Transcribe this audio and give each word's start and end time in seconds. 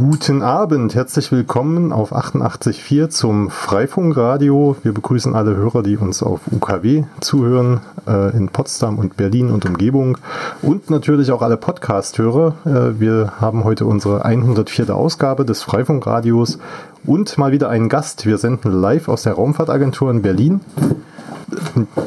Guten 0.00 0.40
Abend, 0.40 0.94
herzlich 0.94 1.30
willkommen 1.30 1.92
auf 1.92 2.14
88.4 2.14 3.10
zum 3.10 3.50
Freifunkradio. 3.50 4.76
Wir 4.82 4.94
begrüßen 4.94 5.34
alle 5.34 5.54
Hörer, 5.54 5.82
die 5.82 5.98
uns 5.98 6.22
auf 6.22 6.40
UKW 6.50 7.04
zuhören, 7.20 7.80
äh, 8.08 8.34
in 8.34 8.48
Potsdam 8.48 8.98
und 8.98 9.18
Berlin 9.18 9.50
und 9.50 9.66
Umgebung 9.66 10.16
und 10.62 10.88
natürlich 10.88 11.32
auch 11.32 11.42
alle 11.42 11.58
Podcast-Hörer. 11.58 12.54
Äh, 12.64 12.98
wir 12.98 13.34
haben 13.42 13.64
heute 13.64 13.84
unsere 13.84 14.24
104. 14.24 14.88
Ausgabe 14.96 15.44
des 15.44 15.62
Freifunkradios 15.62 16.58
und 17.04 17.36
mal 17.36 17.52
wieder 17.52 17.68
einen 17.68 17.90
Gast. 17.90 18.24
Wir 18.24 18.38
senden 18.38 18.72
live 18.72 19.06
aus 19.06 19.24
der 19.24 19.34
Raumfahrtagentur 19.34 20.10
in 20.10 20.22
Berlin. 20.22 20.62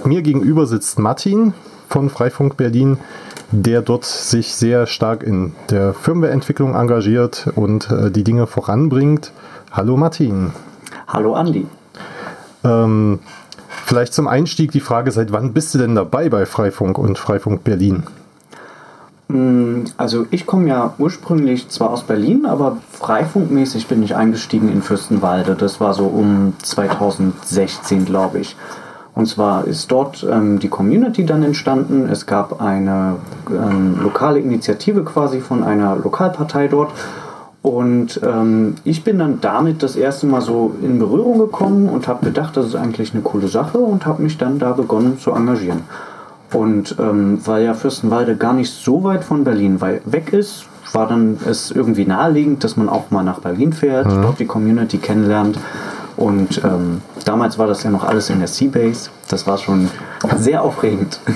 Mir 0.04 0.24
gegenüber 0.24 0.66
sitzt 0.66 0.98
Martin 0.98 1.54
von 1.90 2.10
Freifunk 2.10 2.58
Berlin 2.58 2.98
der 3.54 3.84
dort 3.84 4.04
sich 4.04 4.56
sehr 4.56 4.88
stark 4.88 5.22
in 5.22 5.54
der 5.70 5.94
Firmwareentwicklung 5.94 6.74
engagiert 6.74 7.48
und 7.56 7.90
äh, 7.92 8.10
die 8.10 8.24
Dinge 8.24 8.48
voranbringt. 8.48 9.32
Hallo 9.72 9.96
Martin. 9.96 10.52
Hallo 11.08 11.36
Andi. 11.36 11.68
Ähm, 12.64 13.20
vielleicht 13.86 14.14
zum 14.14 14.28
Einstieg 14.28 14.72
die 14.72 14.80
Frage, 14.80 15.12
seit 15.12 15.32
wann 15.32 15.54
bist 15.54 15.74
du 15.76 15.78
denn 15.78 15.94
dabei 15.94 16.30
bei 16.30 16.48
Freifunk 16.48 16.98
und 16.98 17.20
Freifunk 17.20 17.64
Berlin? 17.64 18.04
Mm, 19.28 19.84
also 19.98 20.26
ich 20.32 20.48
komme 20.48 20.70
ja 20.70 20.96
ursprünglich 20.98 21.70
zwar 21.70 21.92
aus 21.92 22.04
Berlin, 22.04 22.48
aber 22.48 22.78
freifunkmäßig 22.92 23.88
bin 23.88 24.02
ich 24.02 24.16
eingestiegen 24.16 24.72
in 24.72 24.82
Fürstenwalde. 24.82 25.54
Das 25.54 25.80
war 25.80 25.94
so 25.94 26.06
um 26.06 26.54
2016, 26.64 28.06
glaube 28.06 28.40
ich. 28.40 28.56
Und 29.16 29.28
zwar 29.28 29.66
ist 29.66 29.92
dort 29.92 30.26
ähm, 30.30 30.60
die 30.60 30.70
Community 30.70 31.26
dann 31.26 31.44
entstanden. 31.44 32.10
Es 32.10 32.26
gab 32.26 32.62
eine 32.62 33.18
ähm, 33.50 34.00
lokale 34.02 34.40
Initiative 34.40 35.04
quasi 35.04 35.40
von 35.40 35.64
einer 35.64 35.96
Lokalpartei 35.98 36.68
dort. 36.68 36.92
Und 37.62 38.20
ähm, 38.24 38.76
ich 38.84 39.04
bin 39.04 39.20
dann 39.20 39.40
damit 39.40 39.84
das 39.84 39.96
erste 39.96 40.26
Mal 40.26 40.42
so 40.42 40.76
in 40.82 41.00
Berührung 41.00 41.38
gekommen 41.38 41.88
und 41.88 42.08
habe 42.08 42.26
gedacht, 42.26 42.58
das 42.58 42.66
ist 42.66 42.76
eigentlich 42.76 43.14
eine 43.14 43.22
coole 43.22 43.48
Sache 43.48 43.78
und 43.78 44.06
habe 44.06 44.22
mich 44.22 44.38
dann 44.38 44.60
da 44.60 44.74
begonnen 44.74 45.18
zu 45.20 45.32
engagieren. 45.32 45.82
Und 46.52 46.96
ähm, 47.00 47.40
weil 47.46 47.64
ja 47.64 47.74
Fürstenwalde 47.74 48.36
gar 48.36 48.54
nicht 48.54 48.72
so 48.72 49.04
weit 49.04 49.24
von 49.24 49.44
Berlin 49.44 49.80
weg 49.80 50.34
ist, 50.34 50.66
war 50.92 51.08
dann 51.08 51.38
es 51.48 51.72
irgendwie 51.72 52.06
naheliegend, 52.06 52.64
dass 52.64 52.78
man 52.78 52.90
auch 52.90 53.12
mal 53.12 53.24
nach 53.24 53.40
Berlin 53.40 53.74
fährt, 53.74 54.08
mhm. 54.08 54.22
dort 54.24 54.40
die 54.40 54.46
Community 54.46 54.98
kennenlernt 54.98 55.58
und 56.16 56.64
ähm, 56.64 57.02
damals 57.26 57.58
war 57.58 57.68
das 57.68 57.84
ja 57.84 57.90
noch 57.90 58.04
alles 58.04 58.30
in 58.30 58.40
der 58.40 58.48
Seabase. 58.48 59.10
Das 59.30 59.48
war 59.48 59.58
schon 59.58 59.90
sehr 60.38 60.64
aufregend. 60.64 61.20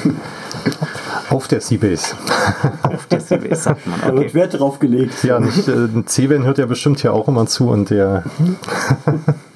Auf 1.29 1.47
der 1.47 1.61
Seabase. 1.61 2.15
Auf 2.83 3.07
der 3.07 3.19
Seabase, 3.19 3.55
sagt 3.55 3.87
man. 3.87 3.99
Okay. 3.99 4.09
Da 4.09 4.17
wird 4.17 4.33
Wert 4.33 4.59
drauf 4.59 4.79
gelegt. 4.79 5.23
Ja, 5.23 5.39
nicht, 5.39 5.67
äh, 5.67 5.87
Ceven 6.05 6.43
hört 6.43 6.57
ja 6.57 6.65
bestimmt 6.65 7.01
ja 7.03 7.11
auch 7.11 7.27
immer 7.27 7.45
zu 7.47 7.69
und 7.69 7.89
der. 7.89 8.23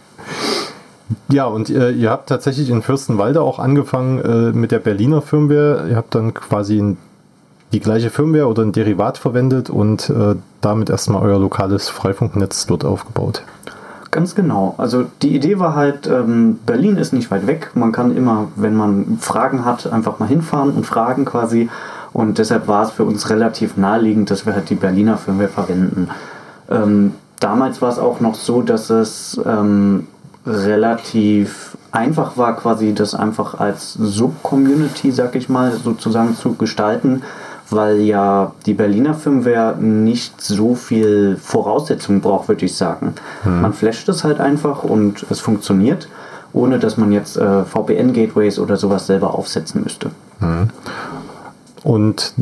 ja, 1.30 1.46
und 1.46 1.70
ihr, 1.70 1.92
ihr, 1.92 2.10
habt 2.10 2.30
tatsächlich 2.30 2.70
in 2.70 2.82
Fürstenwalde 2.82 3.42
auch 3.42 3.60
angefangen 3.60 4.20
äh, 4.20 4.58
mit 4.58 4.72
der 4.72 4.80
Berliner 4.80 5.22
Firmware. 5.22 5.88
Ihr 5.90 5.96
habt 5.96 6.14
dann 6.14 6.34
quasi 6.34 6.82
ein, 6.82 6.98
die 7.72 7.80
gleiche 7.80 8.10
Firmware 8.10 8.48
oder 8.48 8.64
ein 8.64 8.74
Derivat 8.74 9.18
verwendet 9.18 9.70
und 9.70 10.10
äh, 10.10 10.36
damit 10.60 10.90
erstmal 10.90 11.22
euer 11.22 11.40
lokales 11.40 11.90
Freifunknetz 11.90 12.66
dort 12.66 12.84
aufgebaut. 12.84 13.44
Ganz 14.12 14.36
genau. 14.36 14.76
Also 14.78 15.06
die 15.22 15.34
Idee 15.34 15.58
war 15.58 15.74
halt, 15.74 16.06
ähm, 16.06 16.60
Berlin 16.66 16.98
ist 16.98 17.14
nicht 17.14 17.32
weit 17.32 17.48
weg. 17.48 17.72
Man 17.76 17.94
kann 17.94 18.16
immer, 18.16 18.50
wenn 18.58 18.76
man 18.76 19.18
Fragen 19.22 19.64
hat, 19.64 19.92
einfach 19.92 20.20
mal 20.20 20.28
hinfahren 20.28 20.72
und 20.72 20.86
fragen 20.86 21.24
quasi. 21.24 21.70
Und 22.12 22.38
deshalb 22.38 22.68
war 22.68 22.84
es 22.84 22.92
für 22.92 23.06
uns 23.06 23.30
relativ 23.30 23.78
naheliegend, 23.78 24.30
dass 24.30 24.46
wir 24.46 24.54
halt 24.54 24.70
die 24.70 24.76
Berliner 24.76 25.18
Firmware 25.18 25.48
verwenden. 25.48 26.10
Ähm, 26.70 27.14
damals 27.40 27.82
war 27.82 27.90
es 27.90 28.00
auch 28.00 28.20
noch 28.20 28.36
so, 28.36 28.62
dass 28.62 28.90
es 28.90 29.40
ähm, 29.46 30.08
relativ 30.46 31.78
einfach 31.94 32.36
war, 32.36 32.58
quasi 32.58 32.94
das 32.94 33.16
einfach 33.16 33.60
als 33.62 33.94
Sub-Community, 33.94 35.12
sag 35.12 35.36
ich 35.36 35.48
mal, 35.48 35.72
sozusagen 35.72 36.36
zu 36.36 36.56
gestalten 36.56 37.22
weil 37.72 38.02
ja 38.02 38.54
die 38.66 38.74
Berliner 38.74 39.14
Firmware 39.14 39.76
nicht 39.78 40.42
so 40.42 40.76
viel 40.76 41.38
Voraussetzungen 41.38 42.22
braucht, 42.22 42.48
würde 42.48 42.66
ich 42.66 42.76
sagen. 42.76 43.14
Mhm. 43.44 43.62
Man 43.62 43.74
flasht 43.74 44.10
es 44.10 44.24
halt 44.24 44.40
einfach 44.40 44.84
und 44.84 45.26
es 45.30 45.40
funktioniert, 45.40 46.08
ohne 46.54 46.80
dass 46.80 46.98
man 46.98 47.12
jetzt 47.12 47.38
äh, 47.38 47.64
VPN-Gateways 47.64 48.60
oder 48.60 48.78
sowas 48.78 49.08
selber 49.08 49.34
aufsetzen 49.36 49.84
müsste. 49.84 50.12
Mhm. 50.40 50.70
Und 51.84 52.34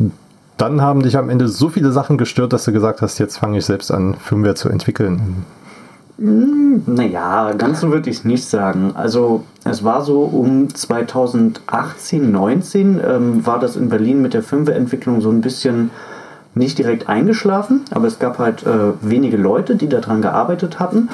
dann 0.56 0.82
haben 0.82 1.02
dich 1.02 1.16
am 1.16 1.30
Ende 1.30 1.48
so 1.48 1.70
viele 1.70 1.90
Sachen 1.92 2.18
gestört, 2.18 2.52
dass 2.52 2.64
du 2.64 2.72
gesagt 2.72 3.00
hast, 3.00 3.18
jetzt 3.18 3.38
fange 3.38 3.58
ich 3.58 3.64
selbst 3.64 3.90
an, 3.90 4.14
Firmware 4.14 4.54
zu 4.54 4.68
entwickeln. 4.68 5.44
Hm, 6.20 6.82
naja, 6.84 7.52
ganz 7.56 7.80
so 7.80 7.90
würde 7.90 8.10
ich 8.10 8.18
es 8.18 8.24
nicht 8.26 8.44
sagen. 8.44 8.92
Also 8.94 9.44
es 9.64 9.82
war 9.84 10.02
so 10.02 10.20
um 10.20 10.72
2018, 10.72 12.30
19 12.30 13.00
ähm, 13.02 13.46
war 13.46 13.58
das 13.58 13.74
in 13.76 13.88
Berlin 13.88 14.20
mit 14.20 14.34
der 14.34 14.42
Firmwareentwicklung 14.42 15.22
so 15.22 15.30
ein 15.30 15.40
bisschen 15.40 15.90
nicht 16.54 16.76
direkt 16.76 17.08
eingeschlafen, 17.08 17.82
aber 17.90 18.06
es 18.06 18.18
gab 18.18 18.38
halt 18.38 18.66
äh, 18.66 18.92
wenige 19.00 19.38
Leute, 19.38 19.76
die 19.76 19.88
daran 19.88 20.20
gearbeitet 20.20 20.78
hatten. 20.78 21.08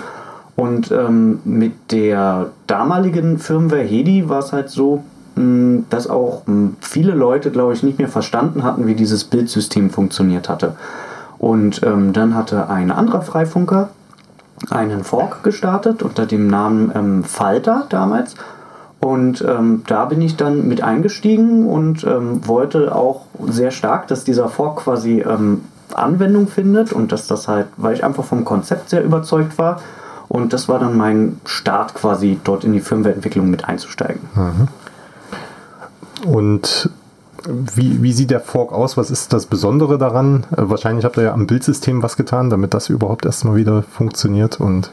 Und 0.57 0.91
ähm, 0.91 1.39
mit 1.45 1.93
der 1.93 2.51
damaligen 2.67 3.39
Firmware 3.39 3.83
Hedi 3.83 4.29
war 4.29 4.41
es 4.41 4.53
halt 4.53 4.71
so, 4.71 5.05
mh, 5.37 5.43
hm, 5.43 5.85
dass 5.89 6.09
auch 6.09 6.47
mh, 6.47 6.53
hm, 6.53 6.77
viele 6.81 7.13
Leute, 7.13 7.53
glaube 7.53 7.75
ich, 7.75 7.85
nicht 7.85 7.99
mehr 8.01 8.09
verstanden 8.09 8.65
hatten, 8.65 8.89
wie 8.89 8.95
dieses 8.97 9.23
Bildsystem 9.23 9.91
funktioniert 9.91 10.49
hatte. 10.49 10.75
Und 11.39 11.83
ähm, 11.85 12.13
dann 12.13 12.35
hatte 12.35 12.69
ein 12.71 12.91
anderer 12.91 13.23
Freifunker, 13.23 13.91
einen 14.71 15.05
Fork 15.05 15.43
gestartet 15.43 16.03
unter 16.03 16.27
dem 16.27 16.49
Namen 16.49 16.93
ähm, 16.95 17.25
Falter 17.25 17.87
damals. 17.89 18.35
Und 19.01 19.45
ähm, 19.47 19.83
da 19.87 20.07
bin 20.07 20.21
ich 20.21 20.37
dann 20.37 20.67
mit 20.69 20.83
eingestiegen 20.83 21.67
und 21.67 22.05
ähm, 22.05 22.47
wollte 22.47 22.95
auch 22.95 23.27
sehr 23.47 23.71
stark, 23.71 24.09
dass 24.09 24.25
dieser 24.25 24.49
Fork 24.49 24.79
quasi 24.79 25.21
ähm, 25.21 25.63
Anwendung 25.95 26.49
findet 26.49 26.93
und 26.93 27.13
dass 27.13 27.27
das 27.27 27.47
halt, 27.47 27.67
weil 27.77 27.95
ich 27.95 28.05
einfach 28.05 28.25
vom 28.25 28.45
Konzept 28.45 28.91
sehr 28.91 29.05
überzeugt 29.05 29.59
war. 29.59 29.81
Und 30.29 30.53
das 30.53 30.69
war 30.69 30.79
dann 30.79 30.97
mein 30.97 31.41
Start 31.45 31.95
quasi 31.95 32.41
dort 32.43 32.65
in 32.65 32.73
die 32.73 32.81
Firmwareentwicklung 32.81 33.49
mit 33.49 33.69
einzusteigen. 33.69 34.23
Mhm. 34.35 34.69
Und 36.29 36.91
wie, 37.75 38.03
wie 38.03 38.13
sieht 38.13 38.31
der 38.31 38.41
Fork 38.41 38.73
aus? 38.73 38.97
Was 38.97 39.11
ist 39.11 39.33
das 39.33 39.47
Besondere 39.47 39.99
daran? 39.99 40.45
Äh, 40.53 40.69
wahrscheinlich 40.69 41.05
habt 41.05 41.17
ihr 41.17 41.25
ja 41.25 41.33
am 41.33 41.47
Bildsystem 41.47 42.03
was 42.03 42.17
getan, 42.17 42.51
damit 42.51 42.75
das 42.75 42.89
überhaupt 42.89 43.25
erstmal 43.25 43.57
wieder 43.57 43.83
funktioniert 43.83 44.61
und 44.61 44.91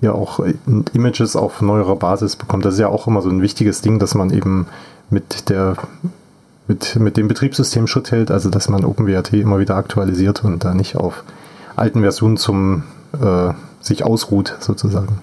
ja 0.00 0.12
auch 0.12 0.40
äh, 0.40 0.54
Images 0.92 1.36
auf 1.36 1.60
neuerer 1.60 1.96
Basis 1.96 2.36
bekommt. 2.36 2.64
Das 2.64 2.74
ist 2.74 2.80
ja 2.80 2.88
auch 2.88 3.06
immer 3.06 3.22
so 3.22 3.28
ein 3.28 3.42
wichtiges 3.42 3.80
Ding, 3.80 3.98
dass 3.98 4.14
man 4.14 4.30
eben 4.30 4.66
mit 5.10 5.48
der 5.48 5.76
mit, 6.66 6.96
mit 6.96 7.16
dem 7.16 7.28
Betriebssystem 7.28 7.86
Schritt 7.86 8.10
hält, 8.10 8.30
also 8.30 8.48
dass 8.48 8.70
man 8.70 8.84
OpenWrt 8.84 9.34
immer 9.34 9.58
wieder 9.58 9.76
aktualisiert 9.76 10.44
und 10.44 10.64
da 10.64 10.74
nicht 10.74 10.96
auf 10.96 11.22
alten 11.76 12.00
Versionen 12.00 12.38
zum 12.38 12.84
äh, 13.20 13.52
sich 13.80 14.04
ausruht 14.04 14.56
sozusagen. 14.60 15.18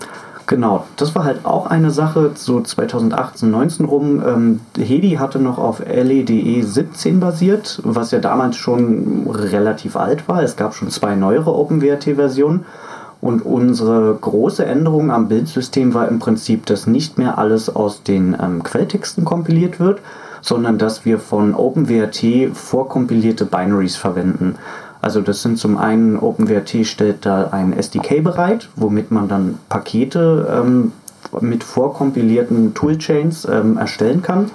Genau, 0.51 0.85
das 0.97 1.15
war 1.15 1.23
halt 1.23 1.45
auch 1.45 1.67
eine 1.67 1.91
Sache, 1.91 2.31
so 2.35 2.59
2018, 2.59 3.49
19 3.49 3.85
rum. 3.85 4.21
Ähm, 4.21 4.59
Hedi 4.77 5.11
hatte 5.11 5.39
noch 5.39 5.57
auf 5.57 5.79
LEDE 5.79 6.61
17 6.61 7.15
e 7.15 7.19
basiert, 7.21 7.79
was 7.85 8.11
ja 8.11 8.19
damals 8.19 8.57
schon 8.57 9.29
relativ 9.29 9.95
alt 9.95 10.27
war. 10.27 10.43
Es 10.43 10.57
gab 10.57 10.73
schon 10.73 10.89
zwei 10.89 11.15
neuere 11.15 11.55
OpenWrt-Versionen. 11.55 12.65
Und 13.21 13.45
unsere 13.45 14.13
große 14.13 14.65
Änderung 14.65 15.09
am 15.09 15.29
Bildsystem 15.29 15.93
war 15.93 16.09
im 16.09 16.19
Prinzip, 16.19 16.65
dass 16.65 16.85
nicht 16.85 17.17
mehr 17.17 17.37
alles 17.37 17.73
aus 17.73 18.03
den 18.03 18.35
ähm, 18.37 18.61
Quelltexten 18.61 19.23
kompiliert 19.23 19.79
wird, 19.79 20.01
sondern 20.41 20.77
dass 20.77 21.05
wir 21.05 21.19
von 21.19 21.55
OpenWrt 21.55 22.25
vorkompilierte 22.51 23.45
Binaries 23.45 23.95
verwenden. 23.95 24.55
Also 25.01 25.21
das 25.21 25.41
sind 25.41 25.57
zum 25.57 25.77
einen 25.77 26.17
OpenWrt 26.17 26.85
stellt 26.85 27.25
da 27.25 27.49
ein 27.51 27.73
SDK 27.73 28.21
bereit, 28.23 28.69
womit 28.75 29.11
man 29.11 29.27
dann 29.27 29.57
Pakete 29.67 30.47
ähm, 30.63 30.91
mit 31.39 31.63
vorkompilierten 31.63 32.73
Toolchains 32.73 33.45
ähm, 33.45 33.77
erstellen 33.77 34.21
kann. 34.21 34.51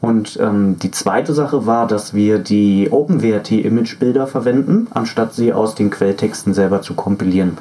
Und 0.00 0.38
ähm, 0.40 0.78
die 0.80 0.90
zweite 0.90 1.32
Sache 1.32 1.66
war, 1.66 1.86
dass 1.86 2.12
wir 2.12 2.38
die 2.40 2.88
OpenWrt-Image-Bilder 2.90 4.26
verwenden, 4.26 4.88
anstatt 4.92 5.34
sie 5.34 5.52
aus 5.52 5.76
den 5.76 5.90
Quelltexten 5.90 6.54
selber 6.54 6.82
zu 6.82 6.94
kompilieren. 6.94 7.58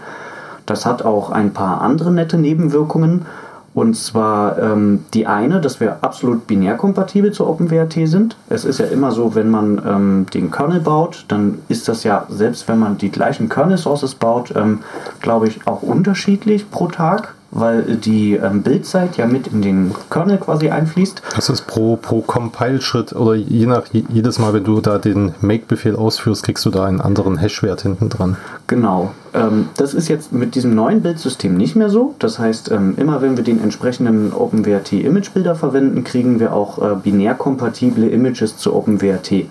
Das 0.66 0.86
hat 0.86 1.04
auch 1.04 1.30
ein 1.30 1.54
paar 1.54 1.82
andere 1.82 2.12
nette 2.12 2.38
Nebenwirkungen. 2.38 3.26
Und 3.74 3.96
zwar 3.96 4.60
ähm, 4.60 5.06
die 5.14 5.28
eine, 5.28 5.62
dass 5.62 5.80
wir 5.80 6.00
absolut 6.02 6.46
binärkompatibel 6.46 7.32
zu 7.32 7.48
OpenWrt 7.48 7.94
sind. 8.06 8.36
Es 8.50 8.66
ist 8.66 8.80
ja 8.80 8.86
immer 8.88 9.12
so, 9.12 9.34
wenn 9.34 9.50
man 9.50 9.82
ähm, 9.88 10.26
den 10.34 10.52
Kernel 10.52 10.82
baut, 10.82 11.26
dann 11.30 11.60
ist 11.70 11.88
das 11.88 12.04
ja, 12.04 12.26
selbst 12.30 12.68
wenn 12.68 12.80
man 12.80 12.98
die 12.98 13.12
gleichen 13.12 13.48
Kernel-Sources 13.48 14.16
baut, 14.16 14.54
ähm, 14.56 14.80
glaube 15.22 15.48
ich, 15.48 15.66
auch 15.68 15.82
unterschiedlich 15.82 16.70
pro 16.70 16.88
Tag. 16.88 17.36
Weil 17.52 17.84
die 17.98 18.34
ähm, 18.34 18.64
Bildzeit 18.64 19.18
ja 19.18 19.28
mit 19.28 19.48
in 19.48 19.62
den 19.62 19.94
Kernel 20.10 20.38
quasi 20.38 20.70
einfließt. 20.70 21.22
Das 21.36 21.50
ist 21.50 21.68
pro, 21.68 21.98
pro 21.98 22.22
Compile-Schritt 22.22 23.14
oder 23.14 23.36
je 23.36 23.66
nach 23.66 23.84
jedes 23.92 24.40
Mal, 24.40 24.54
wenn 24.54 24.64
du 24.64 24.80
da 24.82 24.98
den 24.98 25.34
Make-Befehl 25.42 25.96
ausführst, 25.96 26.44
kriegst 26.44 26.66
du 26.66 26.70
da 26.70 26.86
einen 26.86 27.02
anderen 27.02 27.38
Hash-Wert 27.38 27.82
hinten 27.82 28.10
dran. 28.10 28.38
Genau. 28.68 29.12
Ähm, 29.34 29.70
das 29.78 29.94
ist 29.94 30.08
jetzt 30.08 30.32
mit 30.32 30.56
diesem 30.56 30.76
neuen 30.76 31.02
Bildsystem 31.02 31.56
nicht 31.56 31.76
mehr 31.76 31.90
so. 31.90 32.16
Das 32.20 32.40
heißt, 32.40 32.72
ähm, 32.72 32.96
immer 32.98 33.22
wenn 33.22 33.38
wir 33.38 33.44
den 33.44 33.62
entsprechenden 33.62 34.34
OpenWrt 34.34 34.94
Image-Bilder 34.94 35.56
verwenden, 35.56 36.04
kriegen 36.04 36.40
wir 36.40 36.54
auch 36.54 36.82
äh, 36.82 36.96
binär 36.96 37.34
kompatible 37.36 38.08
Images 38.08 38.58
zu 38.58 38.74
OpenWrt. 38.74 39.46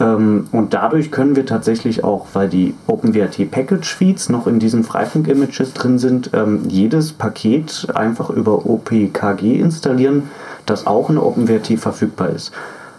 Ähm, 0.00 0.46
und 0.52 0.74
dadurch 0.74 1.10
können 1.10 1.36
wir 1.36 1.46
tatsächlich 1.46 2.04
auch, 2.04 2.26
weil 2.32 2.48
die 2.48 2.74
OpenWrt 2.86 3.50
Package 3.50 3.94
Feeds 3.94 4.28
noch 4.28 4.46
in 4.46 4.58
diesen 4.58 4.84
Freifunk-Images 4.84 5.74
drin 5.74 5.98
sind, 5.98 6.30
ähm, 6.34 6.62
jedes 6.68 7.12
Paket 7.12 7.88
einfach 7.94 8.30
über 8.30 8.66
OPKG 8.66 9.58
installieren, 9.58 10.30
das 10.66 10.86
auch 10.86 11.10
in 11.10 11.18
OpenWrt 11.18 11.78
verfügbar 11.78 12.30
ist. 12.30 12.52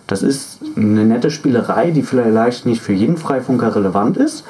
Das 0.07 0.24
ist 0.24 0.60
eine 0.75 1.06
nette 1.06 1.30
Spielerei, 1.30 1.92
die 1.92 2.01
vielleicht 2.01 2.66
nicht 2.66 2.81
für 2.81 2.94
jeden 2.94 3.16
Freifunker 3.16 3.75
relevant 3.75 4.18
ist, 4.18 4.44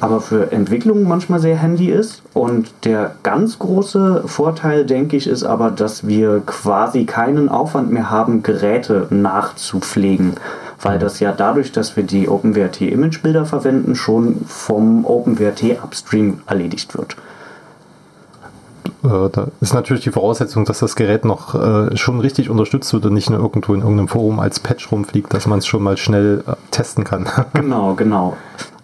aber 0.00 0.20
für 0.20 0.50
Entwicklung 0.50 1.04
manchmal 1.04 1.38
sehr 1.38 1.56
handy 1.56 1.88
ist. 1.88 2.22
Und 2.34 2.72
der 2.82 3.14
ganz 3.22 3.60
große 3.60 4.24
Vorteil, 4.26 4.84
denke 4.84 5.16
ich, 5.16 5.28
ist 5.28 5.44
aber, 5.44 5.70
dass 5.70 6.08
wir 6.08 6.42
quasi 6.44 7.04
keinen 7.04 7.48
Aufwand 7.48 7.92
mehr 7.92 8.10
haben, 8.10 8.42
Geräte 8.42 9.06
nachzupflegen 9.10 10.32
weil 10.84 10.98
das 10.98 11.18
ja 11.20 11.32
dadurch, 11.32 11.72
dass 11.72 11.96
wir 11.96 12.04
die 12.04 12.28
OpenWrt 12.28 12.80
Imagebilder 12.80 13.46
verwenden, 13.46 13.94
schon 13.94 14.44
vom 14.46 15.04
OpenWrt 15.04 15.82
Upstream 15.82 16.40
erledigt 16.46 16.96
wird. 16.96 17.16
Äh, 19.02 19.30
da 19.30 19.48
ist 19.60 19.74
natürlich 19.74 20.02
die 20.02 20.10
Voraussetzung, 20.10 20.64
dass 20.64 20.78
das 20.78 20.96
Gerät 20.96 21.24
noch 21.24 21.54
äh, 21.54 21.96
schon 21.96 22.20
richtig 22.20 22.50
unterstützt 22.50 22.92
wird 22.92 23.06
und 23.06 23.14
nicht 23.14 23.30
nur 23.30 23.38
irgendwo 23.40 23.74
in 23.74 23.80
irgendeinem 23.80 24.08
Forum 24.08 24.40
als 24.40 24.60
Patch 24.60 24.90
rumfliegt, 24.92 25.32
dass 25.32 25.46
man 25.46 25.58
es 25.58 25.66
schon 25.66 25.82
mal 25.82 25.96
schnell 25.96 26.44
äh, 26.46 26.52
testen 26.70 27.04
kann. 27.04 27.26
genau, 27.54 27.94
genau. 27.94 28.36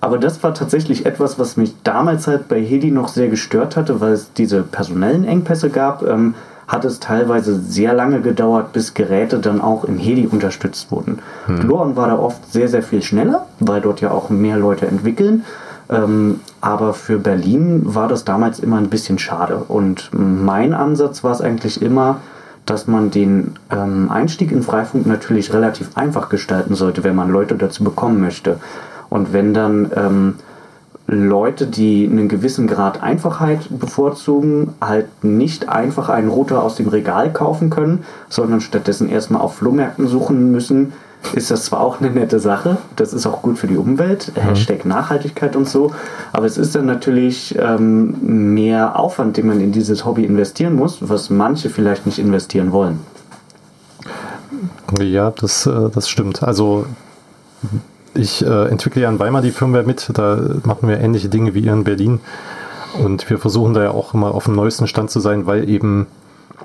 Aber 0.02 0.18
das 0.18 0.42
war 0.42 0.54
tatsächlich 0.54 1.04
etwas, 1.04 1.38
was 1.38 1.58
mich 1.58 1.74
damals 1.84 2.26
halt 2.26 2.48
bei 2.48 2.62
Hedi 2.62 2.90
noch 2.90 3.08
sehr 3.08 3.28
gestört 3.28 3.76
hatte, 3.76 4.00
weil 4.00 4.12
es 4.12 4.32
diese 4.32 4.62
personellen 4.62 5.24
Engpässe 5.24 5.68
gab. 5.68 6.02
Ähm, 6.02 6.34
hat 6.70 6.84
es 6.84 7.00
teilweise 7.00 7.58
sehr 7.58 7.92
lange 7.94 8.20
gedauert, 8.20 8.72
bis 8.72 8.94
Geräte 8.94 9.40
dann 9.40 9.60
auch 9.60 9.84
in 9.84 9.98
Heli 9.98 10.28
unterstützt 10.28 10.92
wurden. 10.92 11.18
Hm. 11.46 11.60
Gluon 11.60 11.96
war 11.96 12.06
da 12.06 12.16
oft 12.16 12.52
sehr, 12.52 12.68
sehr 12.68 12.84
viel 12.84 13.02
schneller, 13.02 13.46
weil 13.58 13.80
dort 13.80 14.00
ja 14.00 14.12
auch 14.12 14.30
mehr 14.30 14.56
Leute 14.56 14.86
entwickeln. 14.86 15.44
Ähm, 15.88 16.38
aber 16.60 16.94
für 16.94 17.18
Berlin 17.18 17.82
war 17.84 18.06
das 18.06 18.24
damals 18.24 18.60
immer 18.60 18.76
ein 18.76 18.88
bisschen 18.88 19.18
schade. 19.18 19.56
Und 19.66 20.10
mein 20.12 20.72
Ansatz 20.72 21.24
war 21.24 21.32
es 21.32 21.40
eigentlich 21.40 21.82
immer, 21.82 22.20
dass 22.66 22.86
man 22.86 23.10
den 23.10 23.54
ähm, 23.70 24.08
Einstieg 24.08 24.52
in 24.52 24.62
Freifunk 24.62 25.06
natürlich 25.06 25.52
relativ 25.52 25.96
einfach 25.96 26.28
gestalten 26.28 26.76
sollte, 26.76 27.02
wenn 27.02 27.16
man 27.16 27.30
Leute 27.30 27.56
dazu 27.56 27.82
bekommen 27.82 28.20
möchte. 28.20 28.60
Und 29.08 29.32
wenn 29.32 29.54
dann 29.54 29.90
ähm, 29.96 30.34
Leute, 31.12 31.66
die 31.66 32.08
einen 32.08 32.28
gewissen 32.28 32.68
Grad 32.68 33.02
Einfachheit 33.02 33.66
bevorzugen, 33.70 34.74
halt 34.80 35.24
nicht 35.24 35.68
einfach 35.68 36.08
einen 36.08 36.28
Router 36.28 36.62
aus 36.62 36.76
dem 36.76 36.86
Regal 36.86 37.32
kaufen 37.32 37.68
können, 37.68 38.04
sondern 38.28 38.60
stattdessen 38.60 39.08
erstmal 39.08 39.42
auf 39.42 39.56
Flohmärkten 39.56 40.06
suchen 40.06 40.52
müssen, 40.52 40.92
ist 41.34 41.50
das 41.50 41.64
zwar 41.64 41.80
auch 41.80 42.00
eine 42.00 42.10
nette 42.10 42.38
Sache, 42.38 42.78
das 42.94 43.12
ist 43.12 43.26
auch 43.26 43.42
gut 43.42 43.58
für 43.58 43.66
die 43.66 43.76
Umwelt, 43.76 44.32
mhm. 44.36 44.40
Hashtag 44.40 44.84
Nachhaltigkeit 44.84 45.56
und 45.56 45.68
so, 45.68 45.92
aber 46.32 46.46
es 46.46 46.56
ist 46.56 46.76
dann 46.76 46.86
natürlich 46.86 47.58
ähm, 47.58 48.54
mehr 48.54 48.98
Aufwand, 48.98 49.36
den 49.36 49.48
man 49.48 49.60
in 49.60 49.72
dieses 49.72 50.04
Hobby 50.04 50.24
investieren 50.24 50.76
muss, 50.76 50.98
was 51.00 51.28
manche 51.28 51.70
vielleicht 51.70 52.06
nicht 52.06 52.20
investieren 52.20 52.70
wollen. 52.70 53.00
Ja, 55.00 55.32
das, 55.32 55.66
äh, 55.66 55.90
das 55.92 56.08
stimmt. 56.08 56.42
Also 56.44 56.86
ich 58.14 58.44
äh, 58.44 58.68
entwickle 58.68 59.02
ja 59.02 59.08
in 59.08 59.18
Weimar 59.18 59.42
die 59.42 59.50
Firmware 59.50 59.84
mit, 59.84 60.10
da 60.14 60.38
machen 60.64 60.88
wir 60.88 60.98
ähnliche 61.00 61.28
Dinge 61.28 61.54
wie 61.54 61.60
ihr 61.60 61.72
in 61.72 61.84
Berlin. 61.84 62.20
Und 63.02 63.28
wir 63.30 63.38
versuchen 63.38 63.74
da 63.74 63.84
ja 63.84 63.90
auch 63.90 64.14
immer 64.14 64.34
auf 64.34 64.44
dem 64.44 64.56
neuesten 64.56 64.86
Stand 64.86 65.10
zu 65.10 65.20
sein, 65.20 65.46
weil 65.46 65.68
eben, 65.68 66.06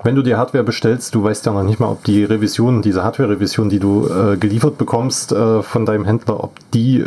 wenn 0.02 0.16
du 0.16 0.22
dir 0.22 0.38
Hardware 0.38 0.64
bestellst, 0.64 1.14
du 1.14 1.22
weißt 1.22 1.46
ja 1.46 1.52
noch 1.52 1.62
nicht 1.62 1.78
mal, 1.78 1.88
ob 1.88 2.02
die 2.04 2.24
Revision, 2.24 2.82
diese 2.82 3.04
Hardware-Revision, 3.04 3.68
die 3.68 3.78
du 3.78 4.08
äh, 4.08 4.36
geliefert 4.36 4.76
bekommst 4.76 5.32
äh, 5.32 5.62
von 5.62 5.86
deinem 5.86 6.04
Händler, 6.04 6.42
ob 6.42 6.52
die 6.72 7.04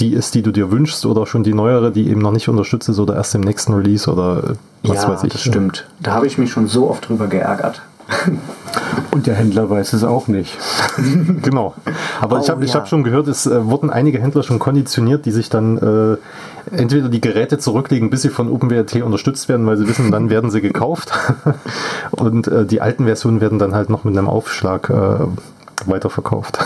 die 0.00 0.12
ist, 0.12 0.34
die 0.34 0.42
du 0.42 0.52
dir 0.52 0.70
wünschst 0.70 1.06
oder 1.06 1.26
schon 1.26 1.42
die 1.42 1.54
neuere, 1.54 1.92
die 1.92 2.08
eben 2.08 2.20
noch 2.20 2.32
nicht 2.32 2.48
unterstützt 2.48 2.88
ist 2.88 2.98
oder 2.98 3.14
erst 3.14 3.34
im 3.34 3.42
nächsten 3.42 3.72
Release 3.72 4.10
oder 4.10 4.56
äh, 4.82 4.88
was 4.88 5.02
ja, 5.02 5.08
weiß 5.08 5.24
ich. 5.24 5.32
Das 5.32 5.42
stimmt. 5.42 5.86
Da 6.00 6.12
habe 6.12 6.26
ich 6.26 6.38
mich 6.38 6.50
schon 6.50 6.66
so 6.66 6.90
oft 6.90 7.08
drüber 7.08 7.26
geärgert. 7.26 7.82
Und 9.10 9.26
der 9.26 9.34
Händler 9.34 9.68
weiß 9.68 9.92
es 9.92 10.04
auch 10.04 10.28
nicht. 10.28 10.56
genau. 11.42 11.74
Aber 12.20 12.38
oh, 12.38 12.40
ich 12.40 12.48
habe 12.48 12.64
ja. 12.64 12.74
hab 12.74 12.88
schon 12.88 13.04
gehört, 13.04 13.28
es 13.28 13.46
äh, 13.46 13.66
wurden 13.66 13.90
einige 13.90 14.20
Händler 14.20 14.42
schon 14.42 14.58
konditioniert, 14.58 15.26
die 15.26 15.30
sich 15.30 15.50
dann 15.50 15.76
äh, 15.78 16.76
entweder 16.76 17.08
die 17.08 17.20
Geräte 17.20 17.58
zurücklegen, 17.58 18.10
bis 18.10 18.22
sie 18.22 18.30
von 18.30 18.50
OpenWrt 18.50 19.02
unterstützt 19.02 19.48
werden, 19.48 19.66
weil 19.66 19.76
sie 19.76 19.86
wissen, 19.86 20.10
dann 20.10 20.30
werden 20.30 20.50
sie 20.50 20.60
gekauft. 20.60 21.12
Und 22.10 22.48
äh, 22.48 22.64
die 22.64 22.80
alten 22.80 23.04
Versionen 23.04 23.40
werden 23.40 23.58
dann 23.58 23.74
halt 23.74 23.90
noch 23.90 24.04
mit 24.04 24.16
einem 24.16 24.28
Aufschlag 24.28 24.88
äh, 24.88 25.26
weiterverkauft. 25.86 26.58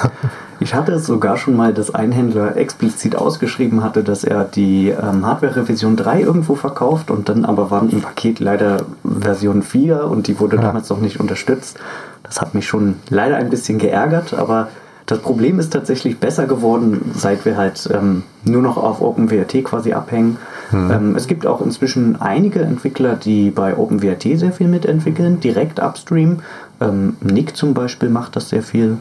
Ich 0.59 0.75
hatte 0.75 0.93
es 0.93 1.07
sogar 1.07 1.37
schon 1.37 1.57
mal, 1.57 1.75
dass 1.75 1.95
ein 1.95 2.13
Händler 2.13 2.57
explizit 2.57 3.17
ausgeschrieben 3.17 3.83
hatte, 3.83 4.03
dass 4.03 4.25
er 4.25 4.45
die 4.45 4.89
ähm, 4.89 5.27
Hardware-Revision 5.27 5.97
3 5.97 6.23
irgendwo 6.23 6.55
verkauft 6.55 7.11
und 7.11 7.29
dann 7.29 7.45
aber 7.45 7.71
waren 7.71 7.91
im 7.91 8.01
Paket 8.01 8.41
leider 8.41 8.83
Version 9.05 9.63
4 9.63 10.05
und 10.05 10.29
die 10.29 10.41
wurde 10.41 10.57
ja. 10.57 10.63
damals 10.63 10.89
noch 10.89 11.01
nicht 11.01 11.21
unterstützt. 11.21 11.79
Das 12.23 12.41
hat 12.41 12.55
mich 12.55 12.67
schon 12.67 12.97
leider 13.11 13.37
ein 13.37 13.51
bisschen 13.51 13.79
geärgert, 13.79 14.35
aber 14.35 14.69
das 15.07 15.21
Problem 15.21 15.61
ist 15.61 15.73
tatsächlich 15.73 16.19
besser 16.19 16.47
geworden, 16.47 17.13
seit 17.15 17.45
wir 17.45 17.57
halt 17.57 17.89
ähm, 17.93 18.25
nur 18.43 18.61
noch 18.61 18.77
auf 18.77 19.01
OpenWrt 19.01 19.63
quasi 19.63 19.93
abhängen. 19.93 20.37
Hm. 20.71 20.91
Ähm, 20.91 21.17
es 21.17 21.29
gibt 21.29 21.47
auch 21.47 21.61
inzwischen 21.61 22.21
einige 22.21 22.61
Entwickler, 22.61 23.15
die 23.15 23.51
bei 23.51 23.77
OpenWrt 23.77 24.23
sehr 24.23 24.53
viel 24.53 24.67
mitentwickeln, 24.67 25.39
direkt 25.39 25.79
upstream. 25.81 26.41
Ähm, 26.81 27.17
Nick 27.21 27.57
zum 27.57 27.73
Beispiel 27.73 28.09
macht 28.09 28.35
das 28.35 28.49
sehr 28.49 28.65
viel. 28.65 28.97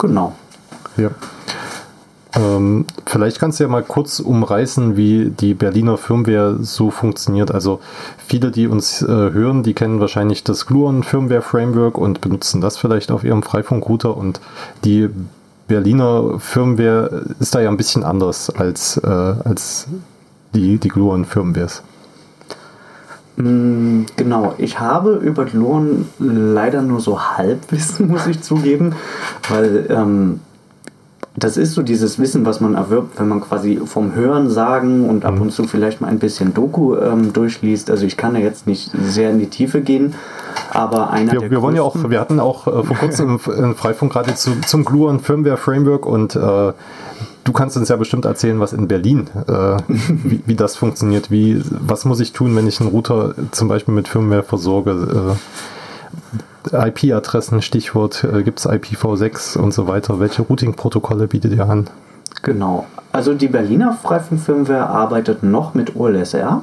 Genau. 0.00 0.34
Ja. 0.98 1.10
Ähm, 2.34 2.84
vielleicht 3.06 3.40
kannst 3.40 3.58
du 3.58 3.64
ja 3.64 3.70
mal 3.70 3.82
kurz 3.82 4.20
umreißen, 4.20 4.96
wie 4.96 5.30
die 5.30 5.54
Berliner 5.54 5.96
Firmware 5.96 6.58
so 6.60 6.90
funktioniert. 6.90 7.50
Also 7.50 7.80
viele, 8.26 8.50
die 8.50 8.66
uns 8.66 9.00
äh, 9.02 9.06
hören, 9.06 9.62
die 9.62 9.72
kennen 9.72 10.00
wahrscheinlich 10.00 10.44
das 10.44 10.66
Gluon 10.66 11.02
Firmware 11.02 11.42
Framework 11.42 11.96
und 11.96 12.20
benutzen 12.20 12.60
das 12.60 12.76
vielleicht 12.76 13.10
auf 13.10 13.24
ihrem 13.24 13.42
Freifunkrouter 13.42 14.16
und 14.16 14.40
die 14.84 15.08
Berliner 15.68 16.38
Firmware 16.38 17.26
ist 17.40 17.54
da 17.54 17.60
ja 17.60 17.68
ein 17.70 17.76
bisschen 17.76 18.04
anders 18.04 18.50
als, 18.50 18.98
äh, 18.98 19.06
als 19.06 19.86
die, 20.54 20.78
die 20.78 20.88
Gluon 20.88 21.24
Firmwares. 21.24 21.82
Mm, 23.36 24.02
genau, 24.16 24.54
ich 24.58 24.80
habe 24.80 25.12
über 25.12 25.44
Gluon 25.44 26.08
leider 26.18 26.82
nur 26.82 27.00
so 27.00 27.20
Halbwissen, 27.20 28.08
muss 28.08 28.26
ich 28.26 28.42
zugeben, 28.42 28.94
weil 29.48 29.86
ähm, 29.90 30.40
das 31.38 31.56
ist 31.56 31.74
so 31.74 31.82
dieses 31.82 32.18
Wissen, 32.18 32.46
was 32.46 32.60
man 32.60 32.74
erwirbt, 32.74 33.18
wenn 33.18 33.28
man 33.28 33.40
quasi 33.40 33.80
vom 33.84 34.14
Hören 34.14 34.50
sagen 34.50 35.08
und 35.08 35.24
ab 35.24 35.34
mhm. 35.34 35.42
und 35.42 35.52
zu 35.52 35.64
vielleicht 35.64 36.00
mal 36.00 36.08
ein 36.08 36.18
bisschen 36.18 36.54
Doku 36.54 36.96
ähm, 36.96 37.32
durchliest. 37.32 37.90
Also 37.90 38.06
ich 38.06 38.16
kann 38.16 38.34
da 38.34 38.40
jetzt 38.40 38.66
nicht 38.66 38.90
sehr 39.02 39.30
in 39.30 39.38
die 39.38 39.48
Tiefe 39.48 39.80
gehen, 39.80 40.14
aber 40.70 41.10
einer 41.10 41.32
wir, 41.32 41.40
der 41.40 41.50
wir 41.50 41.62
wollen 41.62 41.76
ja 41.76 41.82
auch, 41.82 41.96
wir 42.08 42.20
hatten 42.20 42.40
auch 42.40 42.66
äh, 42.66 42.82
vor 42.82 42.96
kurzem 42.96 43.38
im 43.56 43.74
Freifunk 43.74 44.12
gerade 44.12 44.34
zu, 44.34 44.60
zum 44.62 44.84
Gluon 44.84 45.20
Firmware 45.20 45.56
Framework 45.56 46.06
und 46.06 46.34
äh, 46.34 46.38
du 47.44 47.52
kannst 47.52 47.76
uns 47.76 47.88
ja 47.88 47.96
bestimmt 47.96 48.24
erzählen, 48.24 48.60
was 48.60 48.72
in 48.72 48.88
Berlin, 48.88 49.28
äh, 49.46 49.76
wie, 49.88 50.42
wie, 50.46 50.54
das 50.54 50.76
funktioniert. 50.76 51.30
Wie, 51.30 51.62
was 51.70 52.04
muss 52.04 52.20
ich 52.20 52.32
tun, 52.32 52.54
wenn 52.56 52.66
ich 52.66 52.80
einen 52.80 52.90
Router 52.90 53.34
zum 53.52 53.68
Beispiel 53.68 53.94
mit 53.94 54.08
Firmware 54.08 54.42
versorge? 54.42 55.36
Äh, 55.36 55.58
IP-Adressen, 56.72 57.62
Stichwort, 57.62 58.24
äh, 58.24 58.42
gibt 58.42 58.58
es 58.58 58.66
IPv6 58.66 59.56
und 59.58 59.72
so 59.72 59.86
weiter. 59.86 60.20
Welche 60.20 60.42
Routing-Protokolle 60.42 61.26
bietet 61.26 61.52
ihr 61.52 61.68
an? 61.68 61.88
Genau. 62.42 62.86
Also 63.12 63.34
die 63.34 63.48
Berliner 63.48 63.94
Freifunk-Firmware 63.94 64.86
arbeitet 64.86 65.42
noch 65.42 65.74
mit 65.74 65.96
OLSR. 65.96 66.62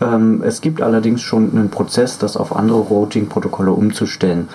Ähm, 0.00 0.42
es 0.44 0.60
gibt 0.60 0.80
allerdings 0.82 1.22
schon 1.22 1.50
einen 1.50 1.70
Prozess, 1.70 2.18
das 2.18 2.36
auf 2.36 2.54
andere 2.54 2.78
Routing-Protokolle 2.78 3.72
umzustellen. 3.72 4.48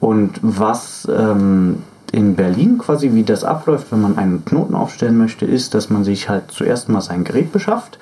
Und 0.00 0.38
was 0.42 1.08
ähm, 1.10 1.82
in 2.12 2.34
Berlin 2.34 2.78
quasi, 2.78 3.14
wie 3.14 3.22
das 3.22 3.44
abläuft, 3.44 3.90
wenn 3.92 4.02
man 4.02 4.18
einen 4.18 4.44
Knoten 4.44 4.74
aufstellen 4.74 5.18
möchte, 5.18 5.46
ist, 5.46 5.74
dass 5.74 5.90
man 5.90 6.04
sich 6.04 6.28
halt 6.28 6.50
zuerst 6.50 6.88
mal 6.88 7.00
sein 7.00 7.24
Gerät 7.24 7.52
beschafft. 7.52 7.98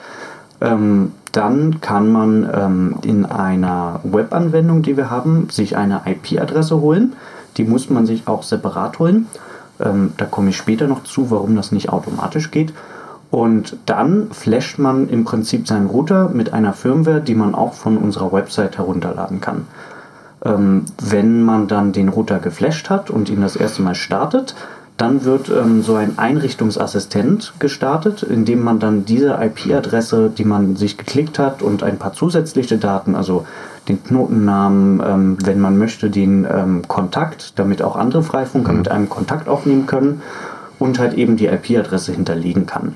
Ähm, 0.60 1.12
dann 1.34 1.80
kann 1.80 2.12
man 2.12 2.48
ähm, 2.54 2.96
in 3.04 3.26
einer 3.26 4.00
Webanwendung, 4.04 4.82
die 4.82 4.96
wir 4.96 5.10
haben, 5.10 5.48
sich 5.50 5.76
eine 5.76 6.02
IP-Adresse 6.06 6.80
holen. 6.80 7.14
Die 7.56 7.64
muss 7.64 7.90
man 7.90 8.06
sich 8.06 8.28
auch 8.28 8.44
separat 8.44 9.00
holen. 9.00 9.26
Ähm, 9.80 10.12
da 10.16 10.26
komme 10.26 10.50
ich 10.50 10.56
später 10.56 10.86
noch 10.86 11.02
zu, 11.02 11.32
warum 11.32 11.56
das 11.56 11.72
nicht 11.72 11.88
automatisch 11.88 12.52
geht. 12.52 12.72
Und 13.32 13.76
dann 13.86 14.30
flasht 14.30 14.78
man 14.78 15.08
im 15.08 15.24
Prinzip 15.24 15.66
seinen 15.66 15.86
Router 15.86 16.28
mit 16.28 16.52
einer 16.52 16.72
Firmware, 16.72 17.20
die 17.20 17.34
man 17.34 17.56
auch 17.56 17.72
von 17.72 17.96
unserer 17.98 18.32
Website 18.32 18.78
herunterladen 18.78 19.40
kann. 19.40 19.66
Ähm, 20.44 20.84
wenn 21.02 21.42
man 21.42 21.66
dann 21.66 21.92
den 21.92 22.10
Router 22.10 22.38
geflasht 22.38 22.90
hat 22.90 23.10
und 23.10 23.28
ihn 23.28 23.40
das 23.40 23.56
erste 23.56 23.82
Mal 23.82 23.96
startet, 23.96 24.54
dann 24.96 25.24
wird 25.24 25.48
ähm, 25.48 25.82
so 25.82 25.96
ein 25.96 26.18
Einrichtungsassistent 26.18 27.54
gestartet, 27.58 28.22
in 28.22 28.44
dem 28.44 28.62
man 28.62 28.78
dann 28.78 29.04
diese 29.04 29.38
IP-Adresse, 29.40 30.30
die 30.30 30.44
man 30.44 30.76
sich 30.76 30.96
geklickt 30.96 31.38
hat 31.38 31.62
und 31.62 31.82
ein 31.82 31.98
paar 31.98 32.12
zusätzliche 32.12 32.78
Daten, 32.78 33.16
also 33.16 33.44
den 33.88 34.02
Knotennamen, 34.02 35.02
ähm, 35.04 35.38
wenn 35.44 35.60
man 35.60 35.78
möchte, 35.78 36.10
den 36.10 36.46
ähm, 36.48 36.86
Kontakt, 36.86 37.58
damit 37.58 37.82
auch 37.82 37.96
andere 37.96 38.22
Freifunker 38.22 38.72
mhm. 38.72 38.78
mit 38.78 38.88
einem 38.88 39.08
Kontakt 39.08 39.48
aufnehmen 39.48 39.86
können 39.86 40.22
und 40.78 40.98
halt 41.00 41.14
eben 41.14 41.36
die 41.36 41.46
IP-Adresse 41.46 42.12
hinterlegen 42.12 42.66
kann. 42.66 42.94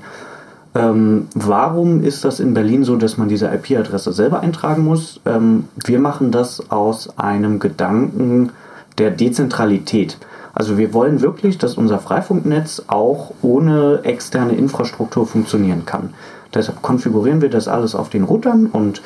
Ähm, 0.75 1.27
warum 1.33 2.03
ist 2.03 2.23
das 2.23 2.39
in 2.39 2.53
Berlin 2.53 2.83
so, 2.83 2.95
dass 2.95 3.17
man 3.17 3.27
diese 3.27 3.47
IP-Adresse 3.47 4.13
selber 4.13 4.39
eintragen 4.39 4.85
muss? 4.85 5.19
Ähm, 5.25 5.65
wir 5.83 5.99
machen 5.99 6.31
das 6.31 6.71
aus 6.71 7.17
einem 7.17 7.59
Gedanken 7.59 8.51
der 8.99 9.11
Dezentralität. 9.11 10.17
Also 10.59 10.77
wir 10.77 10.93
wollen 10.93 11.21
wirklich, 11.21 11.57
dass 11.57 11.75
unser 11.75 11.99
Freifunknetz 11.99 12.83
auch 12.87 13.31
ohne 13.41 14.01
externe 14.03 14.51
Infrastruktur 14.51 15.25
funktionieren 15.25 15.85
kann. 15.85 16.13
Deshalb 16.53 16.81
konfigurieren 16.81 17.41
wir 17.41 17.49
das 17.49 17.69
alles 17.69 17.95
auf 17.95 18.09
den 18.09 18.25
Routern 18.25 18.65
und 18.65 19.01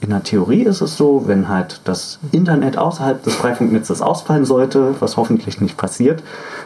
in 0.00 0.10
der 0.10 0.24
Theorie 0.24 0.62
ist 0.62 0.80
es 0.80 0.96
so, 0.96 1.22
wenn 1.26 1.48
halt 1.48 1.80
das 1.84 2.18
Internet 2.32 2.76
außerhalb 2.76 3.22
des 3.22 3.36
Freifunknetzes 3.36 4.02
ausfallen 4.02 4.44
sollte, 4.44 4.96
was 4.98 5.16
hoffentlich 5.16 5.60
nicht 5.60 5.76
passiert, 5.76 6.24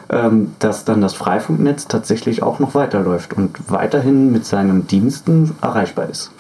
ähm, 0.09 0.53
dass 0.59 0.87
dann 0.87 1.03
das 1.03 1.13
Freifunknetz 1.13 1.87
tatsächlich 1.87 2.43
auch 2.43 2.61
noch 2.61 2.75
weiterläuft 2.75 3.35
und 3.35 3.71
weiterhin 3.71 4.33
mit 4.33 4.47
seinen 4.47 4.87
Diensten 4.87 5.55
erreichbar 5.61 6.09
ist. 6.09 6.31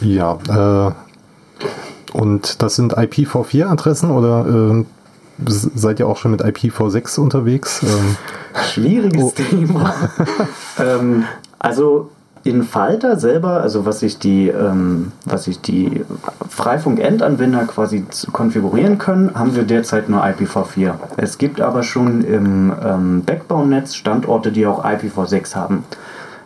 Ja, 0.00 0.36
äh, 0.48 0.92
und 2.12 2.60
das 2.60 2.74
sind 2.74 2.98
IPv4-Adressen 2.98 4.10
oder 4.10 4.46
äh, 4.80 4.84
seid 5.44 6.00
ihr 6.00 6.06
auch 6.06 6.16
schon 6.16 6.30
mit 6.30 6.42
IPv6 6.44 7.20
unterwegs? 7.20 7.82
Ähm, 7.82 8.16
Schwieriges 8.72 9.22
oh. 9.22 9.32
Thema. 9.34 9.94
ähm, 10.78 11.24
also 11.58 12.10
in 12.46 12.62
Falter 12.62 13.18
selber, 13.18 13.60
also 13.60 13.86
was 13.86 14.00
sich 14.00 14.18
die, 14.18 14.48
ähm, 14.48 15.10
was 15.24 15.44
sich 15.44 15.60
die 15.60 16.04
Freifunk-Endanwender 16.48 17.64
quasi 17.64 18.06
konfigurieren 18.32 18.98
können, 18.98 19.34
haben 19.34 19.56
wir 19.56 19.64
derzeit 19.64 20.08
nur 20.08 20.24
IPv4. 20.24 20.94
Es 21.16 21.38
gibt 21.38 21.60
aber 21.60 21.82
schon 21.82 22.22
im 22.22 22.72
ähm, 22.84 23.22
Backbone-Netz 23.24 23.96
Standorte, 23.96 24.52
die 24.52 24.66
auch 24.66 24.84
IPv6 24.84 25.56
haben. 25.56 25.84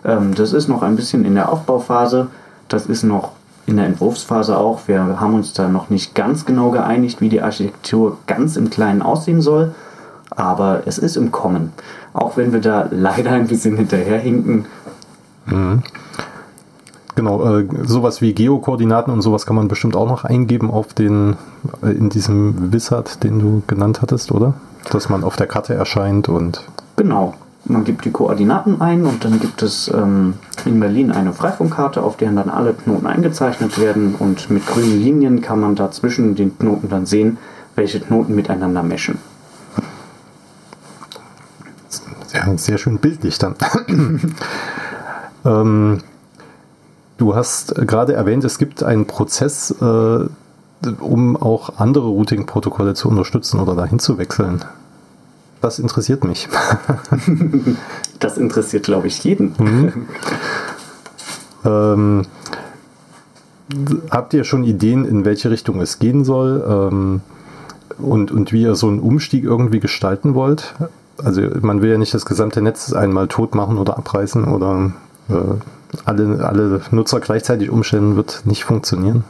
Ähm, 0.04 0.34
das 0.34 0.54
ist 0.54 0.68
noch 0.68 0.82
ein 0.82 0.96
bisschen 0.96 1.26
in 1.26 1.34
der 1.34 1.50
Aufbauphase. 1.50 2.28
Das 2.68 2.86
ist 2.86 3.02
noch 3.02 3.32
in 3.70 3.76
der 3.76 3.86
Entwurfsphase 3.86 4.58
auch. 4.58 4.80
Wir 4.86 5.20
haben 5.20 5.34
uns 5.34 5.52
da 5.52 5.68
noch 5.68 5.90
nicht 5.90 6.14
ganz 6.14 6.44
genau 6.44 6.70
geeinigt, 6.70 7.20
wie 7.20 7.28
die 7.28 7.42
Architektur 7.42 8.18
ganz 8.26 8.56
im 8.56 8.70
Kleinen 8.70 9.02
aussehen 9.02 9.40
soll. 9.40 9.74
Aber 10.30 10.82
es 10.86 10.98
ist 10.98 11.16
im 11.16 11.32
Kommen. 11.32 11.72
Auch 12.12 12.36
wenn 12.36 12.52
wir 12.52 12.60
da 12.60 12.88
leider 12.90 13.32
ein 13.32 13.48
bisschen 13.48 13.76
hinterherhinken, 13.76 14.66
Mhm. 15.46 15.82
Genau, 17.16 17.58
äh, 17.58 17.66
sowas 17.82 18.22
wie 18.22 18.32
Geokoordinaten 18.32 19.12
und 19.12 19.20
sowas 19.20 19.44
kann 19.44 19.56
man 19.56 19.68
bestimmt 19.68 19.96
auch 19.96 20.08
noch 20.08 20.24
eingeben 20.24 20.70
auf 20.70 20.94
den, 20.94 21.36
äh, 21.82 21.90
in 21.90 22.08
diesem 22.08 22.72
Wizard, 22.72 23.22
den 23.24 23.38
du 23.38 23.62
genannt 23.66 24.00
hattest, 24.00 24.32
oder? 24.32 24.54
Dass 24.90 25.08
man 25.08 25.24
auf 25.24 25.36
der 25.36 25.46
Karte 25.46 25.74
erscheint 25.74 26.28
und. 26.28 26.62
Genau. 26.96 27.34
Man 27.64 27.84
gibt 27.84 28.04
die 28.04 28.10
Koordinaten 28.10 28.80
ein 28.80 29.04
und 29.04 29.24
dann 29.24 29.38
gibt 29.38 29.62
es 29.62 29.90
ähm, 29.92 30.34
in 30.64 30.80
Berlin 30.80 31.12
eine 31.12 31.32
Freifunkkarte, 31.32 32.02
auf 32.02 32.16
der 32.16 32.32
dann 32.32 32.48
alle 32.48 32.72
Knoten 32.72 33.06
eingezeichnet 33.06 33.78
werden 33.78 34.14
und 34.14 34.50
mit 34.50 34.66
grünen 34.66 35.00
Linien 35.00 35.40
kann 35.40 35.60
man 35.60 35.74
da 35.74 35.90
zwischen 35.90 36.34
den 36.34 36.58
Knoten 36.58 36.88
dann 36.88 37.06
sehen, 37.06 37.38
welche 37.76 38.00
Knoten 38.00 38.34
miteinander 38.34 38.82
meschen. 38.82 39.18
Sehr, 42.26 42.58
sehr 42.58 42.78
schön 42.78 42.98
bildlich 42.98 43.38
dann. 43.38 43.56
Ähm, 45.42 46.02
du 47.16 47.34
hast 47.34 47.74
gerade 47.74 48.12
erwähnt, 48.12 48.44
es 48.44 48.58
gibt 48.58 48.82
einen 48.82 49.06
Prozess, 49.06 49.70
äh, 49.80 50.26
um 51.00 51.36
auch 51.36 51.78
andere 51.78 52.08
Routing-Protokolle 52.08 52.92
zu 52.92 53.08
unterstützen 53.08 53.58
oder 53.58 53.74
dahin 53.74 53.98
zu 53.98 54.18
wechseln. 54.18 54.64
Das 55.60 55.78
interessiert 55.78 56.24
mich. 56.24 56.48
das 58.18 58.38
interessiert, 58.38 58.84
glaube 58.84 59.08
ich, 59.08 59.22
jeden. 59.24 59.54
Mhm. 59.58 59.92
Ähm, 61.64 62.22
habt 64.10 64.32
ihr 64.34 64.44
schon 64.44 64.64
Ideen, 64.64 65.04
in 65.04 65.24
welche 65.24 65.50
Richtung 65.50 65.80
es 65.80 65.98
gehen 65.98 66.24
soll 66.24 66.64
ähm, 66.66 67.20
und, 67.98 68.32
und 68.32 68.52
wie 68.52 68.62
ihr 68.62 68.74
so 68.74 68.88
einen 68.88 69.00
Umstieg 69.00 69.44
irgendwie 69.44 69.80
gestalten 69.80 70.34
wollt? 70.34 70.74
Also 71.22 71.42
man 71.60 71.82
will 71.82 71.90
ja 71.90 71.98
nicht 71.98 72.14
das 72.14 72.24
gesamte 72.24 72.62
Netz 72.62 72.92
einmal 72.94 73.28
tot 73.28 73.54
machen 73.54 73.76
oder 73.76 73.98
abreißen 73.98 74.44
oder 74.44 74.92
äh, 75.28 75.34
alle, 76.06 76.46
alle 76.46 76.80
Nutzer 76.90 77.20
gleichzeitig 77.20 77.70
umstellen, 77.70 78.16
wird 78.16 78.42
nicht 78.44 78.64
funktionieren? 78.64 79.24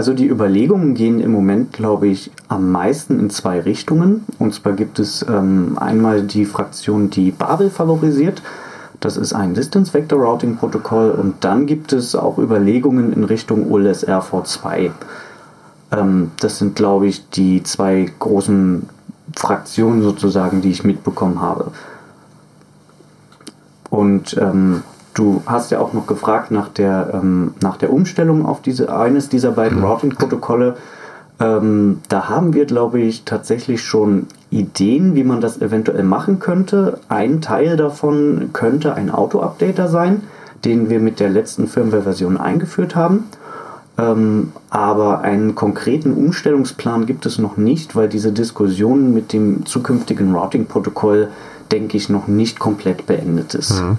Also 0.00 0.14
die 0.14 0.28
Überlegungen 0.28 0.94
gehen 0.94 1.20
im 1.20 1.30
Moment, 1.30 1.74
glaube 1.74 2.08
ich, 2.08 2.30
am 2.48 2.72
meisten 2.72 3.20
in 3.20 3.28
zwei 3.28 3.60
Richtungen. 3.60 4.24
Und 4.38 4.54
zwar 4.54 4.72
gibt 4.72 4.98
es 4.98 5.22
ähm, 5.28 5.76
einmal 5.78 6.22
die 6.22 6.46
Fraktion, 6.46 7.10
die 7.10 7.30
Babel 7.30 7.68
favorisiert. 7.68 8.40
Das 9.00 9.18
ist 9.18 9.34
ein 9.34 9.52
Distance 9.52 9.92
Vector 9.92 10.18
Routing 10.18 10.56
Protokoll. 10.56 11.10
Und 11.10 11.44
dann 11.44 11.66
gibt 11.66 11.92
es 11.92 12.14
auch 12.14 12.38
Überlegungen 12.38 13.12
in 13.12 13.24
Richtung 13.24 13.70
OLSR 13.70 14.22
V2. 14.22 14.90
Ähm, 15.92 16.30
das 16.40 16.56
sind, 16.56 16.76
glaube 16.76 17.06
ich, 17.06 17.28
die 17.28 17.62
zwei 17.62 18.10
großen 18.20 18.88
Fraktionen 19.36 20.00
sozusagen, 20.00 20.62
die 20.62 20.70
ich 20.70 20.82
mitbekommen 20.82 21.42
habe. 21.42 21.72
Und 23.90 24.34
ähm, 24.40 24.82
du 25.14 25.42
hast 25.46 25.70
ja 25.70 25.80
auch 25.80 25.92
noch 25.92 26.06
gefragt 26.06 26.50
nach 26.50 26.68
der, 26.68 27.10
ähm, 27.14 27.54
nach 27.60 27.76
der 27.76 27.92
Umstellung 27.92 28.46
auf 28.46 28.62
diese, 28.62 28.94
eines 28.94 29.28
dieser 29.28 29.52
beiden 29.52 29.78
mhm. 29.78 29.84
Routing-Protokolle. 29.84 30.76
Ähm, 31.40 32.00
da 32.08 32.28
haben 32.28 32.52
wir, 32.52 32.66
glaube 32.66 33.00
ich, 33.00 33.24
tatsächlich 33.24 33.82
schon 33.82 34.26
Ideen, 34.50 35.14
wie 35.14 35.24
man 35.24 35.40
das 35.40 35.60
eventuell 35.60 36.02
machen 36.02 36.38
könnte. 36.38 36.98
Ein 37.08 37.40
Teil 37.40 37.76
davon 37.76 38.50
könnte 38.52 38.94
ein 38.94 39.10
Auto-Updater 39.10 39.88
sein, 39.88 40.22
den 40.64 40.90
wir 40.90 41.00
mit 41.00 41.20
der 41.20 41.30
letzten 41.30 41.66
Firmware-Version 41.66 42.36
eingeführt 42.36 42.94
haben. 42.94 43.24
Ähm, 43.96 44.52
aber 44.68 45.20
einen 45.20 45.54
konkreten 45.54 46.12
Umstellungsplan 46.12 47.06
gibt 47.06 47.26
es 47.26 47.38
noch 47.38 47.56
nicht, 47.56 47.96
weil 47.96 48.08
diese 48.08 48.32
Diskussion 48.32 49.14
mit 49.14 49.32
dem 49.32 49.66
zukünftigen 49.66 50.34
Routing-Protokoll 50.34 51.28
denke 51.72 51.96
ich, 51.96 52.08
noch 52.08 52.26
nicht 52.26 52.58
komplett 52.58 53.06
beendet 53.06 53.54
ist. 53.54 53.80
Mhm. 53.80 53.98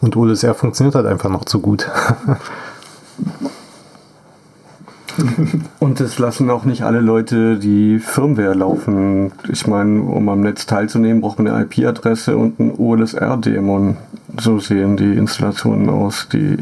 Und 0.00 0.16
OLSR 0.16 0.54
funktioniert 0.54 0.94
halt 0.94 1.06
einfach 1.06 1.30
noch 1.30 1.44
zu 1.44 1.60
gut. 1.60 1.88
Und 5.78 6.00
es 6.00 6.18
lassen 6.18 6.50
auch 6.50 6.64
nicht 6.64 6.82
alle 6.82 7.00
Leute 7.00 7.58
die 7.58 7.98
Firmware 7.98 8.54
laufen. 8.54 9.32
Ich 9.48 9.66
meine, 9.66 10.00
um 10.00 10.28
am 10.28 10.40
Netz 10.40 10.66
teilzunehmen, 10.66 11.20
braucht 11.20 11.38
man 11.38 11.48
eine 11.48 11.64
IP-Adresse 11.64 12.36
und 12.36 12.58
einen 12.58 12.74
OLSR-Dämon. 12.76 13.96
So 14.40 14.58
sehen 14.58 14.96
die 14.96 15.12
Installationen 15.12 15.90
aus, 15.90 16.28
die 16.32 16.58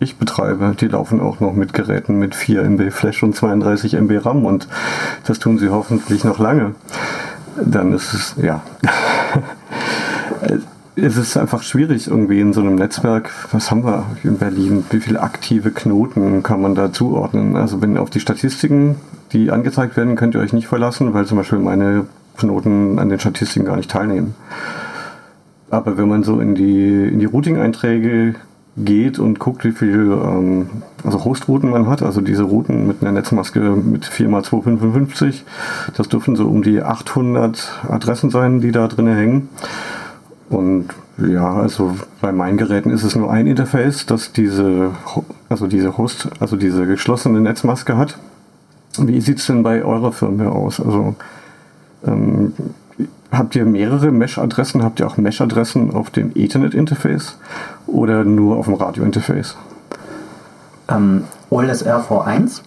ich 0.00 0.16
betreibe. 0.16 0.74
Die 0.78 0.88
laufen 0.88 1.20
auch 1.20 1.40
noch 1.40 1.54
mit 1.54 1.72
Geräten 1.72 2.18
mit 2.18 2.34
4 2.34 2.62
MB 2.64 2.90
Flash 2.90 3.22
und 3.22 3.36
32 3.36 3.94
MB 3.94 4.24
RAM 4.24 4.44
und 4.44 4.66
das 5.26 5.38
tun 5.38 5.58
sie 5.58 5.68
hoffentlich 5.68 6.24
noch 6.24 6.38
lange. 6.38 6.74
Dann 7.64 7.92
ist 7.92 8.12
es, 8.12 8.34
ja. 8.42 8.62
es 11.02 11.16
ist 11.16 11.36
einfach 11.36 11.64
schwierig 11.64 12.06
irgendwie 12.06 12.40
in 12.40 12.52
so 12.52 12.60
einem 12.60 12.76
Netzwerk, 12.76 13.30
was 13.50 13.72
haben 13.72 13.84
wir 13.84 14.06
in 14.22 14.38
Berlin, 14.38 14.84
wie 14.90 15.00
viele 15.00 15.20
aktive 15.20 15.72
Knoten 15.72 16.44
kann 16.44 16.62
man 16.62 16.76
da 16.76 16.92
zuordnen? 16.92 17.56
Also 17.56 17.82
wenn 17.82 17.98
auf 17.98 18.08
die 18.08 18.20
Statistiken, 18.20 18.94
die 19.32 19.50
angezeigt 19.50 19.96
werden, 19.96 20.14
könnt 20.14 20.36
ihr 20.36 20.40
euch 20.40 20.52
nicht 20.52 20.68
verlassen, 20.68 21.12
weil 21.12 21.26
zum 21.26 21.38
Beispiel 21.38 21.58
meine 21.58 22.06
Knoten 22.38 23.00
an 23.00 23.08
den 23.08 23.18
Statistiken 23.18 23.66
gar 23.66 23.76
nicht 23.76 23.90
teilnehmen. 23.90 24.34
Aber 25.70 25.98
wenn 25.98 26.08
man 26.08 26.22
so 26.22 26.38
in 26.38 26.54
die, 26.54 27.08
in 27.08 27.18
die 27.18 27.24
Routing-Einträge 27.24 28.36
geht 28.76 29.18
und 29.18 29.40
guckt, 29.40 29.64
wie 29.64 29.72
viele 29.72 30.14
ähm, 30.14 30.66
also 31.02 31.24
Hostrouten 31.24 31.68
man 31.68 31.88
hat, 31.88 32.02
also 32.02 32.20
diese 32.20 32.44
Routen 32.44 32.86
mit 32.86 33.02
einer 33.02 33.12
Netzmaske 33.12 33.58
mit 33.58 34.04
4x255, 34.04 35.42
das 35.96 36.08
dürfen 36.08 36.36
so 36.36 36.46
um 36.46 36.62
die 36.62 36.80
800 36.80 37.80
Adressen 37.88 38.30
sein, 38.30 38.60
die 38.60 38.70
da 38.70 38.86
drin 38.86 39.08
hängen. 39.08 39.48
Und 40.52 40.88
ja, 41.16 41.54
also 41.54 41.96
bei 42.20 42.30
meinen 42.30 42.58
Geräten 42.58 42.90
ist 42.90 43.04
es 43.04 43.16
nur 43.16 43.30
ein 43.32 43.46
Interface, 43.46 44.04
das 44.04 44.32
diese, 44.32 44.90
also 45.48 45.66
diese 45.66 45.96
Host, 45.96 46.28
also 46.40 46.56
diese 46.56 46.86
geschlossene 46.86 47.40
Netzmaske 47.40 47.96
hat. 47.96 48.18
Wie 48.98 49.20
sieht 49.22 49.38
es 49.38 49.46
denn 49.46 49.62
bei 49.62 49.82
eurer 49.82 50.12
Firma 50.12 50.50
aus? 50.50 50.78
Also 50.78 51.14
ähm, 52.06 52.52
habt 53.30 53.56
ihr 53.56 53.64
mehrere 53.64 54.10
Mesh-Adressen? 54.10 54.82
Habt 54.84 55.00
ihr 55.00 55.06
auch 55.06 55.16
Mesh-Adressen 55.16 55.90
auf 55.94 56.10
dem 56.10 56.32
Ethernet-Interface 56.34 57.38
oder 57.86 58.24
nur 58.24 58.58
auf 58.58 58.66
dem 58.66 58.74
Radio-Interface? 58.74 59.56
Ähm, 60.90 61.24
OLSR 61.48 62.04
V1 62.06 62.60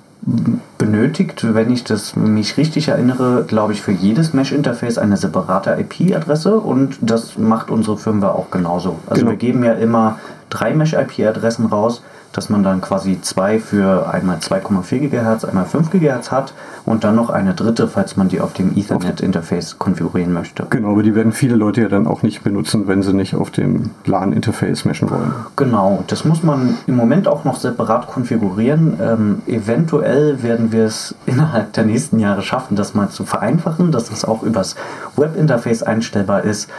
benötigt, 0.77 1.53
wenn 1.53 1.71
ich 1.71 1.83
das 1.83 2.15
mich 2.15 2.57
richtig 2.57 2.87
erinnere, 2.87 3.45
glaube 3.47 3.73
ich, 3.73 3.81
für 3.81 3.91
jedes 3.91 4.33
Mesh-Interface 4.33 4.97
eine 4.97 5.17
separate 5.17 5.77
IP-Adresse 5.79 6.59
und 6.59 6.97
das 7.01 7.37
macht 7.37 7.69
unsere 7.69 7.97
Firmware 7.97 8.33
auch 8.33 8.49
genauso. 8.49 8.97
Also 9.07 9.21
genau. 9.21 9.31
wir 9.31 9.37
geben 9.37 9.63
ja 9.63 9.73
immer 9.73 10.19
drei 10.49 10.73
Mesh-IP-Adressen 10.73 11.67
raus 11.67 12.01
dass 12.35 12.49
man 12.49 12.63
dann 12.63 12.81
quasi 12.81 13.21
zwei 13.21 13.59
für 13.59 14.11
einmal 14.11 14.37
2,4 14.37 15.09
GHz, 15.09 15.45
einmal 15.45 15.65
5 15.65 15.89
GHz 15.89 16.31
hat 16.31 16.53
und 16.85 17.05
dann 17.05 17.15
noch 17.15 17.29
eine 17.29 17.53
dritte, 17.53 17.87
falls 17.87 18.17
man 18.17 18.27
die 18.27 18.41
auf 18.41 18.51
dem 18.51 18.75
Ethernet-Interface 18.75 19.79
konfigurieren 19.79 20.33
möchte. 20.33 20.67
Genau, 20.69 20.91
aber 20.91 21.03
die 21.03 21.15
werden 21.15 21.31
viele 21.31 21.55
Leute 21.55 21.81
ja 21.81 21.87
dann 21.87 22.07
auch 22.07 22.23
nicht 22.23 22.43
benutzen, 22.43 22.87
wenn 22.87 23.01
sie 23.03 23.13
nicht 23.13 23.35
auf 23.35 23.51
dem 23.51 23.91
LAN-Interface 24.05 24.83
meshen 24.83 25.09
wollen. 25.09 25.33
Genau, 25.55 26.03
das 26.07 26.25
muss 26.25 26.43
man 26.43 26.77
im 26.87 26.97
Moment 26.97 27.29
auch 27.29 27.45
noch 27.45 27.55
separat 27.55 28.07
konfigurieren. 28.07 28.99
Ähm, 29.01 29.41
eventuell 29.47 30.43
werden 30.43 30.73
wir 30.73 30.83
es 30.83 31.15
innerhalb 31.25 31.71
der 31.71 31.85
nächsten 31.85 32.19
Jahre 32.19 32.41
schaffen, 32.41 32.75
das 32.75 32.93
mal 32.93 33.09
zu 33.09 33.23
vereinfachen, 33.23 33.93
dass 33.93 34.11
es 34.11 34.25
auch 34.25 34.43
übers 34.43 34.75
Web-Interface 35.15 35.83
einstellbar 35.83 36.43
ist. 36.43 36.69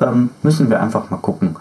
Ähm, 0.00 0.30
müssen 0.42 0.70
wir 0.70 0.80
einfach 0.80 1.10
mal 1.10 1.18
gucken. 1.18 1.56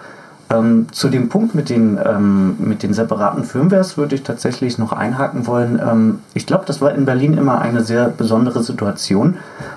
Ähm, 0.51 0.87
zu 0.91 1.09
dem 1.09 1.29
Punkt 1.29 1.53
mit 1.53 1.69
den, 1.69 1.99
ähm, 2.03 2.55
mit 2.59 2.81
den 2.81 2.93
separaten 2.93 3.43
Firmwares 3.43 3.97
würde 3.97 4.15
ich 4.15 4.23
tatsächlich 4.23 4.79
noch 4.79 4.91
einhaken 4.91 5.45
wollen. 5.45 5.79
Ähm, 5.79 6.19
ich 6.33 6.47
glaube, 6.47 6.63
das 6.65 6.81
war 6.81 6.93
in 6.95 7.05
Berlin 7.05 7.37
immer 7.37 7.61
eine 7.61 7.83
sehr 7.83 8.09
besondere 8.09 8.63
Situation, 8.63 9.35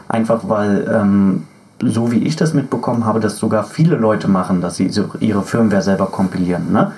einfach 0.09 0.49
weil, 0.49 0.91
ähm, 0.91 1.43
so 1.85 2.11
wie 2.11 2.25
ich 2.25 2.37
das 2.37 2.55
mitbekommen 2.55 3.05
habe, 3.05 3.21
das 3.21 3.37
sogar 3.37 3.65
viele 3.65 3.97
Leute 3.97 4.29
machen, 4.29 4.61
dass 4.61 4.77
sie 4.77 4.91
ihre 5.21 5.43
Firmware 5.43 5.83
selber 5.83 6.07
kompilieren. 6.07 6.73
Ne? 6.73 6.93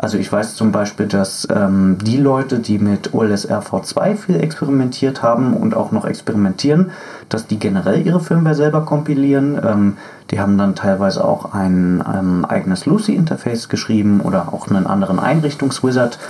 Also 0.00 0.16
ich 0.16 0.30
weiß 0.30 0.54
zum 0.54 0.70
Beispiel, 0.70 1.06
dass 1.06 1.48
ähm, 1.50 1.98
die 2.00 2.18
Leute, 2.18 2.60
die 2.60 2.78
mit 2.78 3.14
OLSR 3.14 3.60
V2 3.60 4.14
viel 4.14 4.36
experimentiert 4.36 5.24
haben 5.24 5.54
und 5.54 5.74
auch 5.74 5.90
noch 5.90 6.04
experimentieren, 6.04 6.92
dass 7.28 7.48
die 7.48 7.58
generell 7.58 8.06
ihre 8.06 8.20
Firmware 8.20 8.54
selber 8.54 8.82
kompilieren. 8.82 9.60
Ähm, 9.60 9.96
die 10.30 10.38
haben 10.38 10.56
dann 10.56 10.76
teilweise 10.76 11.24
auch 11.24 11.52
ein 11.52 12.02
ähm, 12.14 12.44
eigenes 12.44 12.86
Lucy-Interface 12.86 13.68
geschrieben 13.68 14.20
oder 14.20 14.52
auch 14.52 14.68
einen 14.68 14.86
anderen 14.86 15.18
Einrichtungswizard. 15.18 16.20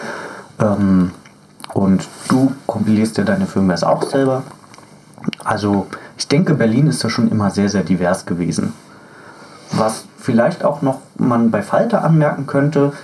Ähm, 0.58 1.10
und 1.74 2.08
du 2.28 2.52
kompilierst 2.66 3.18
ja 3.18 3.24
deine 3.24 3.44
Firmware 3.44 3.86
auch 3.86 4.02
selber. 4.02 4.44
Also 5.44 5.88
ich 6.16 6.26
denke, 6.26 6.54
Berlin 6.54 6.86
ist 6.86 7.04
da 7.04 7.10
schon 7.10 7.30
immer 7.30 7.50
sehr, 7.50 7.68
sehr 7.68 7.82
divers 7.82 8.24
gewesen. 8.24 8.72
Was 9.72 10.04
vielleicht 10.16 10.64
auch 10.64 10.80
noch 10.80 11.00
man 11.18 11.50
bei 11.50 11.60
Falter 11.60 12.02
anmerken 12.02 12.46
könnte, 12.46 12.94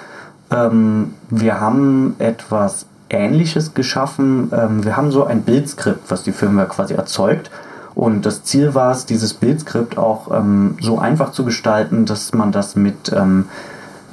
ähm, 0.54 1.14
wir 1.30 1.61
haben 1.61 2.16
etwas 2.18 2.87
Ähnliches 3.11 3.75
geschaffen. 3.75 4.50
Ähm, 4.52 4.84
wir 4.84 4.96
haben 4.96 5.11
so 5.11 5.25
ein 5.25 5.42
Bildskript, 5.42 6.11
was 6.11 6.23
die 6.23 6.32
Firmware 6.32 6.68
quasi 6.68 6.94
erzeugt. 6.94 7.50
Und 7.94 8.26
das 8.26 8.42
Ziel 8.42 8.75
war 8.75 8.90
es, 8.90 9.06
dieses 9.06 9.34
Bildskript 9.34 9.99
auch 9.99 10.30
ähm, 10.37 10.76
so 10.80 10.99
einfach 10.99 11.32
zu 11.32 11.44
gestalten, 11.44 12.06
dass 12.06 12.32
man 12.32 12.50
das 12.50 12.75
mit 12.75 13.12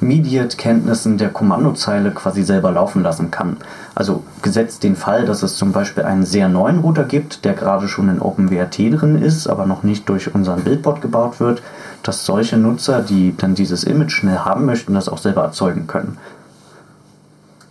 ähm, 0.02 0.08
Mediate-Kenntnissen 0.08 1.18
der 1.18 1.30
Kommandozeile 1.30 2.10
quasi 2.10 2.42
selber 2.42 2.70
laufen 2.72 3.02
lassen 3.02 3.30
kann. 3.30 3.56
Also 3.94 4.22
gesetzt 4.42 4.82
den 4.82 4.96
Fall, 4.96 5.24
dass 5.24 5.42
es 5.42 5.56
zum 5.56 5.72
Beispiel 5.72 6.04
einen 6.04 6.24
sehr 6.24 6.48
neuen 6.48 6.80
Router 6.80 7.04
gibt, 7.04 7.44
der 7.44 7.54
gerade 7.54 7.88
schon 7.88 8.08
in 8.08 8.20
OpenWrt 8.20 8.78
drin 8.78 9.20
ist, 9.22 9.46
aber 9.46 9.66
noch 9.66 9.82
nicht 9.82 10.08
durch 10.08 10.34
unseren 10.34 10.62
Bildbot 10.62 11.00
gebaut 11.00 11.40
wird, 11.40 11.62
dass 12.02 12.26
solche 12.26 12.56
Nutzer, 12.56 13.00
die 13.02 13.34
dann 13.36 13.54
dieses 13.54 13.84
Image 13.84 14.12
schnell 14.12 14.38
haben 14.38 14.64
möchten, 14.64 14.94
das 14.94 15.08
auch 15.08 15.18
selber 15.18 15.42
erzeugen 15.42 15.86
können. 15.86 16.18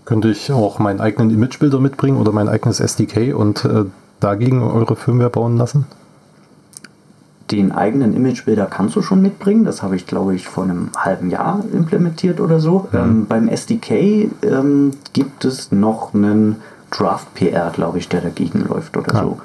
Könnte 0.06 0.30
ich 0.30 0.52
auch 0.52 0.80
meinen 0.80 1.00
eigenen 1.00 1.30
Imagebilder 1.30 1.80
mitbringen 1.80 2.18
oder 2.18 2.32
mein 2.32 2.50
eigenes 2.50 2.80
SDK 2.80 3.34
und 3.34 3.66
äh, 3.66 3.86
dagegen 4.20 4.62
eure 4.62 4.96
Firmware 4.96 5.30
bauen 5.30 5.58
lassen? 5.58 5.86
Den 7.52 7.72
eigenen 7.72 8.16
Imagebilder 8.16 8.66
kannst 8.66 8.96
du 8.96 9.02
schon 9.02 9.22
mitbringen. 9.22 9.66
Das 9.66 9.84
habe 9.84 9.96
ich, 9.96 10.08
glaube 10.08 10.36
ich, 10.36 10.48
vor 10.48 10.64
einem 10.64 10.90
halben 10.96 11.30
Jahr 11.30 11.64
implementiert 11.74 12.40
oder 12.40 12.60
so. 12.60 12.88
Mhm. 12.92 12.98
Ähm, 12.98 13.26
beim 13.28 13.48
SDK 13.48 14.30
ähm, 14.44 14.92
gibt 15.14 15.46
es 15.46 15.72
noch 15.72 16.14
einen 16.14 16.58
Draft 16.92 17.34
PR, 17.34 17.72
glaube 17.72 17.98
ich, 17.98 18.10
der 18.10 18.22
dagegen 18.22 18.66
läuft 18.68 18.98
oder 18.98 19.14
ja. 19.14 19.22
so. 19.22 19.40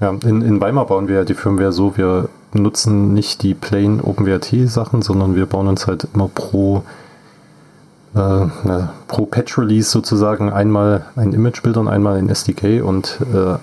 Ja, 0.00 0.10
in, 0.10 0.42
in 0.42 0.60
Weimar 0.60 0.86
bauen 0.86 1.08
wir 1.08 1.16
ja 1.16 1.24
die 1.24 1.34
Firmware 1.34 1.72
so, 1.72 1.96
wir 1.96 2.28
nutzen 2.52 3.12
nicht 3.12 3.42
die 3.42 3.54
plain 3.54 4.00
OpenWrt-Sachen, 4.00 5.02
sondern 5.02 5.34
wir 5.34 5.46
bauen 5.46 5.68
uns 5.68 5.86
halt 5.86 6.06
immer 6.14 6.28
pro, 6.32 6.82
äh, 8.14 8.46
pro 9.08 9.26
Patch-Release 9.26 9.90
sozusagen 9.90 10.52
einmal 10.52 11.06
ein 11.16 11.32
Imagebild 11.32 11.76
und 11.76 11.88
einmal 11.88 12.16
ein 12.16 12.28
SDK 12.28 12.82
und 12.82 13.18
äh, 13.32 13.56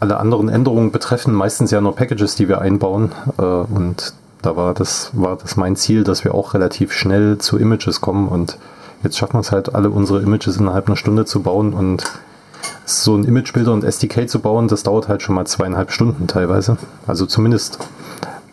alle 0.00 0.18
anderen 0.18 0.48
Änderungen 0.48 0.90
betreffen 0.90 1.34
meistens 1.34 1.70
ja 1.70 1.80
nur 1.80 1.94
Packages, 1.94 2.34
die 2.34 2.48
wir 2.48 2.60
einbauen. 2.60 3.12
Äh, 3.38 3.42
und 3.42 4.14
da 4.42 4.56
war 4.56 4.74
das, 4.74 5.10
war 5.14 5.36
das 5.36 5.56
mein 5.56 5.76
Ziel, 5.76 6.04
dass 6.04 6.24
wir 6.24 6.34
auch 6.34 6.54
relativ 6.54 6.92
schnell 6.92 7.38
zu 7.38 7.58
Images 7.58 8.00
kommen. 8.00 8.28
Und 8.28 8.58
jetzt 9.02 9.16
schaffen 9.16 9.34
wir 9.34 9.40
es 9.40 9.52
halt, 9.52 9.74
alle 9.74 9.90
unsere 9.90 10.20
Images 10.20 10.56
innerhalb 10.56 10.86
einer 10.86 10.96
Stunde 10.96 11.24
zu 11.24 11.42
bauen. 11.42 11.72
Und 11.72 12.04
so 12.84 13.16
ein 13.16 13.24
Imagebilder 13.24 13.72
und 13.72 13.84
SDK 13.84 14.28
zu 14.28 14.40
bauen, 14.40 14.68
das 14.68 14.82
dauert 14.82 15.08
halt 15.08 15.22
schon 15.22 15.34
mal 15.34 15.46
zweieinhalb 15.46 15.90
Stunden 15.90 16.26
teilweise. 16.26 16.76
Also 17.06 17.26
zumindest 17.26 17.78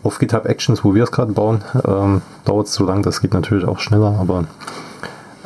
auf 0.02 0.18
GitHub 0.18 0.46
Actions, 0.46 0.84
wo 0.84 0.94
wir 0.94 1.04
es 1.04 1.12
gerade 1.12 1.32
bauen, 1.32 1.62
ähm, 1.86 2.22
dauert 2.44 2.66
es 2.66 2.74
so 2.74 2.84
lang. 2.84 3.02
Das 3.02 3.20
geht 3.20 3.34
natürlich 3.34 3.66
auch 3.66 3.78
schneller, 3.78 4.16
aber 4.18 4.44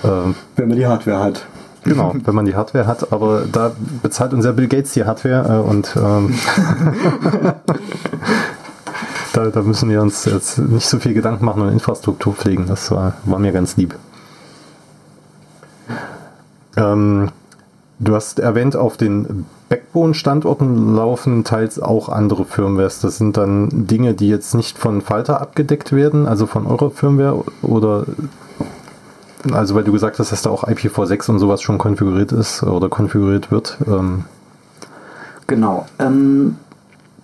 ähm, 0.04 0.34
wenn 0.56 0.68
man 0.68 0.76
die 0.76 0.86
Hardware 0.86 1.18
hat. 1.18 1.46
Genau, 1.86 2.14
wenn 2.24 2.34
man 2.34 2.44
die 2.44 2.54
Hardware 2.54 2.86
hat, 2.86 3.12
aber 3.12 3.44
da 3.50 3.72
bezahlt 4.02 4.32
unser 4.32 4.52
Bill 4.52 4.68
Gates 4.68 4.92
die 4.92 5.04
Hardware 5.04 5.62
äh, 5.64 5.68
und 5.68 5.96
ähm, 5.96 6.34
da, 9.32 9.46
da, 9.46 9.62
müssen 9.62 9.88
wir 9.88 10.02
uns 10.02 10.24
jetzt 10.24 10.58
nicht 10.58 10.86
so 10.86 10.98
viel 10.98 11.14
Gedanken 11.14 11.44
machen 11.44 11.62
und 11.62 11.72
Infrastruktur 11.72 12.34
pflegen. 12.34 12.66
Das 12.66 12.90
war, 12.90 13.14
war 13.24 13.38
mir 13.38 13.52
ganz 13.52 13.76
lieb. 13.76 13.94
Ähm, 16.76 17.28
du 17.98 18.14
hast 18.14 18.38
erwähnt, 18.38 18.76
auf 18.76 18.96
den 18.96 19.46
Backbone-Standorten 19.68 20.94
laufen 20.94 21.44
teils 21.44 21.80
auch 21.80 22.08
andere 22.08 22.44
Firmwares. 22.44 23.00
Das 23.00 23.18
sind 23.18 23.36
dann 23.36 23.86
Dinge, 23.86 24.14
die 24.14 24.28
jetzt 24.28 24.54
nicht 24.54 24.78
von 24.78 25.00
Falter 25.00 25.40
abgedeckt 25.40 25.92
werden, 25.92 26.26
also 26.26 26.46
von 26.46 26.66
eurer 26.66 26.90
Firmware 26.90 27.44
oder 27.62 28.04
also 29.52 29.74
weil 29.74 29.84
du 29.84 29.92
gesagt 29.92 30.18
hast, 30.18 30.32
dass 30.32 30.42
da 30.42 30.50
auch 30.50 30.64
IPv6 30.64 31.30
und 31.30 31.38
sowas 31.38 31.62
schon 31.62 31.78
konfiguriert 31.78 32.32
ist 32.32 32.62
oder 32.62 32.88
konfiguriert 32.88 33.50
wird. 33.50 33.78
Ähm. 33.86 34.24
Genau. 35.46 35.86
Ähm, 35.98 36.56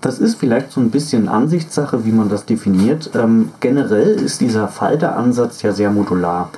das 0.01 0.19
ist 0.19 0.35
vielleicht 0.35 0.73
so 0.73 0.81
ein 0.81 0.91
bisschen 0.91 1.29
Ansichtssache, 1.29 2.05
wie 2.05 2.13
man 2.13 2.29
das 2.29 2.45
definiert. 2.45 3.11
Ähm, 3.15 3.51
generell 3.61 4.11
ist 4.21 4.41
dieser 4.41 4.69
Falter-Ansatz 4.69 5.63
ja 5.63 5.73
sehr 5.73 5.91
modular. 5.91 6.51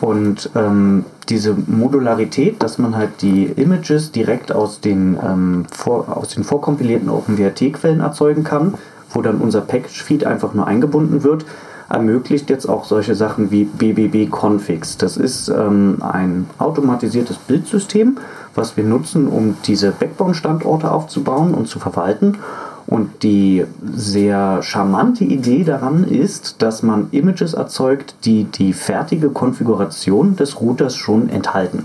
Und 0.00 0.50
ähm, 0.56 1.04
diese 1.28 1.54
Modularität, 1.66 2.62
dass 2.62 2.78
man 2.78 2.96
halt 2.96 3.22
die 3.22 3.44
Images 3.44 4.12
direkt 4.12 4.50
aus 4.50 4.80
den, 4.80 5.18
ähm, 5.22 5.66
vor, 5.70 6.16
aus 6.16 6.30
den 6.30 6.42
vorkompilierten 6.42 7.08
OpenWrt-Quellen 7.08 8.00
erzeugen 8.00 8.42
kann, 8.42 8.74
wo 9.10 9.22
dann 9.22 9.38
unser 9.38 9.60
Package-Feed 9.60 10.24
einfach 10.24 10.54
nur 10.54 10.66
eingebunden 10.66 11.22
wird, 11.22 11.44
ermöglicht 11.90 12.48
jetzt 12.48 12.66
auch 12.66 12.84
solche 12.84 13.14
Sachen 13.14 13.50
wie 13.50 13.64
BBB 13.64 14.30
Configs. 14.30 14.96
Das 14.96 15.16
ist 15.16 15.48
ähm, 15.48 15.98
ein 16.00 16.48
automatisiertes 16.58 17.36
Bildsystem, 17.36 18.18
was 18.54 18.76
wir 18.76 18.84
nutzen, 18.84 19.26
um 19.26 19.56
diese 19.66 19.90
Backbone-Standorte 19.90 20.90
aufzubauen 20.90 21.52
und 21.52 21.66
zu 21.66 21.80
verwalten. 21.80 22.38
Und 22.86 23.22
die 23.22 23.64
sehr 23.94 24.62
charmante 24.62 25.24
Idee 25.24 25.64
daran 25.64 26.04
ist, 26.04 26.62
dass 26.62 26.82
man 26.82 27.08
Images 27.10 27.54
erzeugt, 27.54 28.14
die 28.24 28.44
die 28.44 28.72
fertige 28.72 29.30
Konfiguration 29.30 30.36
des 30.36 30.60
Routers 30.60 30.96
schon 30.96 31.28
enthalten. 31.28 31.84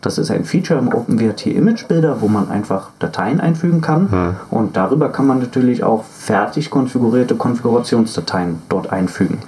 Das 0.00 0.16
ist 0.16 0.30
ein 0.30 0.44
Feature 0.44 0.78
im 0.78 0.88
OpenWrt 0.88 1.46
Image 1.46 1.86
Builder, 1.86 2.20
wo 2.20 2.28
man 2.28 2.48
einfach 2.50 2.88
Dateien 2.98 3.40
einfügen 3.40 3.80
kann. 3.80 4.10
Hm. 4.10 4.36
Und 4.50 4.76
darüber 4.76 5.10
kann 5.10 5.26
man 5.26 5.40
natürlich 5.40 5.84
auch 5.84 6.04
fertig 6.04 6.70
konfigurierte 6.70 7.34
Konfigurationsdateien 7.34 8.62
dort 8.68 8.92
einfügen. 8.92 9.38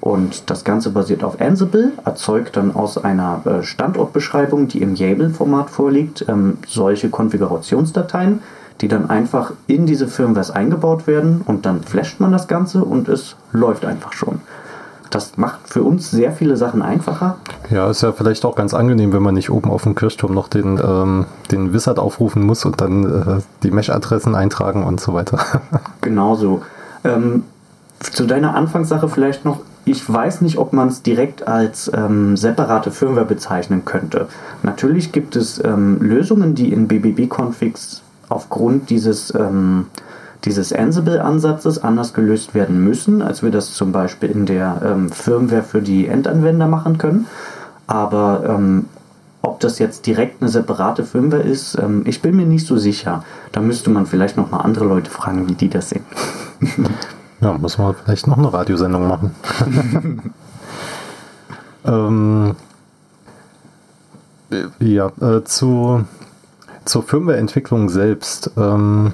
Und 0.00 0.50
das 0.50 0.64
Ganze 0.64 0.90
basiert 0.90 1.22
auf 1.22 1.40
Ansible, 1.40 1.92
erzeugt 2.04 2.56
dann 2.56 2.74
aus 2.74 2.98
einer 2.98 3.42
äh, 3.46 3.62
Standortbeschreibung, 3.62 4.66
die 4.66 4.82
im 4.82 4.96
YAML-Format 4.96 5.70
vorliegt, 5.70 6.24
ähm, 6.28 6.58
solche 6.66 7.08
Konfigurationsdateien, 7.08 8.40
die 8.80 8.88
dann 8.88 9.08
einfach 9.08 9.52
in 9.68 9.86
diese 9.86 10.08
Firmwares 10.08 10.50
eingebaut 10.50 11.06
werden 11.06 11.42
und 11.46 11.66
dann 11.66 11.82
flasht 11.84 12.18
man 12.18 12.32
das 12.32 12.48
Ganze 12.48 12.84
und 12.84 13.08
es 13.08 13.36
läuft 13.52 13.84
einfach 13.84 14.12
schon. 14.12 14.40
Das 15.12 15.36
macht 15.36 15.68
für 15.68 15.82
uns 15.82 16.10
sehr 16.10 16.32
viele 16.32 16.56
Sachen 16.56 16.80
einfacher. 16.80 17.36
Ja, 17.68 17.90
ist 17.90 18.02
ja 18.02 18.12
vielleicht 18.12 18.46
auch 18.46 18.56
ganz 18.56 18.72
angenehm, 18.72 19.12
wenn 19.12 19.22
man 19.22 19.34
nicht 19.34 19.50
oben 19.50 19.70
auf 19.70 19.82
dem 19.82 19.94
Kirchturm 19.94 20.32
noch 20.32 20.48
den, 20.48 20.80
ähm, 20.82 21.26
den 21.50 21.74
Wizard 21.74 21.98
aufrufen 21.98 22.42
muss 22.42 22.64
und 22.64 22.80
dann 22.80 23.04
äh, 23.04 23.40
die 23.62 23.70
Mesh-Adressen 23.70 24.34
eintragen 24.34 24.84
und 24.84 25.00
so 25.00 25.12
weiter. 25.12 25.38
Genauso. 26.00 26.62
Ähm, 27.04 27.44
zu 28.00 28.24
deiner 28.24 28.54
Anfangssache 28.54 29.06
vielleicht 29.10 29.44
noch, 29.44 29.60
ich 29.84 30.10
weiß 30.10 30.40
nicht, 30.40 30.56
ob 30.56 30.72
man 30.72 30.88
es 30.88 31.02
direkt 31.02 31.46
als 31.46 31.92
ähm, 31.94 32.38
separate 32.38 32.90
Firmware 32.90 33.26
bezeichnen 33.26 33.84
könnte. 33.84 34.28
Natürlich 34.62 35.12
gibt 35.12 35.36
es 35.36 35.62
ähm, 35.62 35.98
Lösungen, 36.00 36.54
die 36.54 36.72
in 36.72 36.88
BBB-Configs 36.88 38.00
aufgrund 38.30 38.88
dieses, 38.88 39.34
ähm, 39.34 39.88
dieses 40.44 40.72
Ansible-Ansatzes 40.72 41.82
anders 41.82 42.14
gelöst 42.14 42.54
werden 42.54 42.82
müssen, 42.82 43.22
als 43.22 43.42
wir 43.42 43.50
das 43.50 43.74
zum 43.74 43.92
Beispiel 43.92 44.30
in 44.30 44.46
der 44.46 44.82
ähm, 44.84 45.10
Firmware 45.10 45.62
für 45.62 45.82
die 45.82 46.06
Endanwender 46.06 46.66
machen 46.66 46.98
können. 46.98 47.26
Aber 47.86 48.44
ähm, 48.48 48.86
ob 49.42 49.60
das 49.60 49.78
jetzt 49.78 50.06
direkt 50.06 50.40
eine 50.40 50.50
separate 50.50 51.04
Firmware 51.04 51.42
ist, 51.42 51.76
ähm, 51.78 52.02
ich 52.06 52.22
bin 52.22 52.36
mir 52.36 52.46
nicht 52.46 52.66
so 52.66 52.76
sicher. 52.76 53.24
Da 53.52 53.60
müsste 53.60 53.90
man 53.90 54.06
vielleicht 54.06 54.36
noch 54.36 54.50
mal 54.50 54.60
andere 54.60 54.84
Leute 54.84 55.10
fragen, 55.10 55.48
wie 55.48 55.54
die 55.54 55.68
das 55.68 55.90
sehen. 55.90 56.04
Ja, 57.40 57.54
muss 57.54 57.76
man 57.76 57.94
vielleicht 57.94 58.28
noch 58.28 58.38
eine 58.38 58.52
Radiosendung 58.52 59.08
machen. 59.08 59.34
ähm, 61.84 62.54
ja, 64.78 65.10
äh, 65.20 65.42
zu, 65.42 66.04
zur 66.84 67.02
Firmware-Entwicklung 67.02 67.88
selbst. 67.88 68.52
Ähm, 68.56 69.12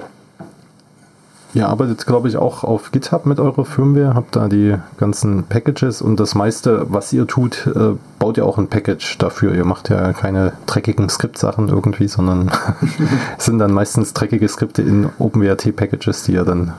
Ihr 1.58 1.68
arbeitet, 1.68 2.06
glaube 2.06 2.28
ich, 2.28 2.36
auch 2.36 2.62
auf 2.62 2.92
GitHub 2.92 3.26
mit 3.26 3.40
eurer 3.40 3.64
Firmware, 3.64 4.14
habt 4.14 4.36
da 4.36 4.46
die 4.46 4.76
ganzen 4.96 5.42
Packages 5.42 6.00
und 6.00 6.20
das 6.20 6.36
meiste, 6.36 6.86
was 6.88 7.12
ihr 7.12 7.26
tut, 7.26 7.66
äh, 7.66 7.96
baut 8.20 8.36
ihr 8.36 8.46
auch 8.46 8.58
ein 8.58 8.68
Package 8.68 9.18
dafür. 9.18 9.52
Ihr 9.56 9.64
macht 9.64 9.88
ja 9.88 10.12
keine 10.12 10.52
dreckigen 10.66 11.08
Skriptsachen 11.08 11.68
irgendwie, 11.68 12.06
sondern 12.06 12.52
es 13.38 13.46
sind 13.46 13.58
dann 13.58 13.72
meistens 13.72 14.12
dreckige 14.12 14.46
Skripte 14.46 14.82
in 14.82 15.08
OpenWrt-Packages, 15.18 16.22
die 16.22 16.34
ihr 16.34 16.44
dann 16.44 16.74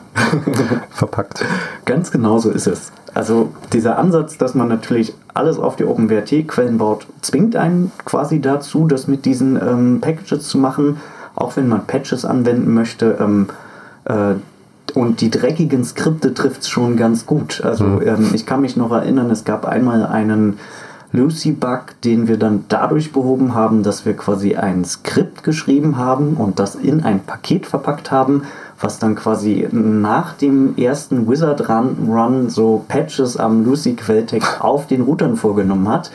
verpackt. 0.92 1.44
Ganz 1.84 2.10
genau 2.10 2.40
so 2.40 2.50
ist 2.50 2.68
es. 2.68 2.94
Also 3.14 3.52
dieser 3.74 4.00
Ansatz, 4.00 4.38
dass 4.38 4.56
man 4.56 4.70
natürlich 4.70 5.14
alles 5.34 5.60
auf 5.60 5.76
die 5.76 5.84
OpenWrt-Quellen 5.84 6.78
baut, 6.78 7.06
zwingt 7.20 7.58
einen 7.58 7.92
quasi 8.06 8.40
dazu, 8.40 8.88
das 8.88 9.10
mit 9.10 9.26
diesen 9.26 9.58
ähm, 9.58 10.00
Packages 10.00 10.48
zu 10.48 10.58
machen, 10.58 11.02
auch 11.36 11.58
wenn 11.58 11.68
man 11.68 11.86
Patches 11.86 12.24
anwenden 12.24 12.74
möchte. 12.74 13.18
Ähm, 13.20 13.50
äh, 14.06 14.36
und 14.96 15.22
die 15.22 15.30
dreckigen 15.30 15.84
Skripte 15.84 16.34
trifft 16.34 16.62
es 16.62 16.70
schon 16.70 16.98
ganz 16.98 17.26
gut. 17.26 17.62
Also 17.64 17.86
mhm. 17.86 18.02
ähm, 18.02 18.30
ich 18.34 18.46
kann 18.46 18.62
mich 18.62 18.76
noch 18.76 18.92
erinnern, 18.92 19.30
es 19.32 19.44
gab 19.44 19.66
einmal 19.66 20.06
einen 20.06 20.60
Lucy-Bug, 21.12 22.02
den 22.04 22.28
wir 22.28 22.38
dann 22.38 22.66
dadurch 22.68 23.12
behoben 23.12 23.56
haben, 23.56 23.82
dass 23.82 24.06
wir 24.06 24.16
quasi 24.16 24.56
ein 24.56 24.86
Skript 24.86 25.44
geschrieben 25.44 25.98
haben 25.98 26.36
und 26.36 26.60
das 26.60 26.76
in 26.76 27.04
ein 27.04 27.22
Paket 27.22 27.66
verpackt 27.66 28.12
haben, 28.12 28.44
was 28.80 29.00
dann 29.00 29.16
quasi 29.16 29.68
nach 29.72 30.34
dem 30.34 30.78
ersten 30.78 31.28
Wizard 31.28 31.68
Run, 31.68 32.08
Run 32.08 32.50
so 32.50 32.86
Patches 32.88 33.38
am 33.38 33.66
Lucy-Quelltext 33.66 34.62
auf 34.62 34.86
den 34.86 35.02
Routern 35.02 35.36
vorgenommen 35.36 35.90
hat. 35.90 36.12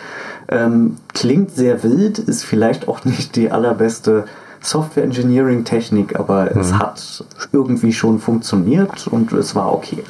Ähm, 0.49 0.99
klingt 1.13 1.51
sehr 1.51 1.83
wild, 1.83 2.19
ist 2.19 2.45
vielleicht 2.45 2.87
auch 2.87 3.05
nicht 3.05 3.35
die 3.35 3.51
allerbeste 3.51 4.25
Software 4.65 5.05
Engineering 5.05 5.65
Technik, 5.65 6.19
aber 6.19 6.45
mhm. 6.45 6.61
es 6.61 6.73
hat 6.73 7.25
irgendwie 7.53 7.93
schon 7.93 8.19
funktioniert 8.19 9.07
und 9.07 9.33
es 9.33 9.55
war 9.55 9.73
okay. 9.73 10.03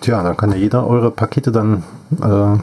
Tja, 0.00 0.22
da 0.22 0.34
kann 0.34 0.50
ja 0.50 0.56
jeder 0.56 0.86
eure 0.86 1.10
Pakete 1.10 1.52
dann 1.52 1.84
äh, 2.20 2.58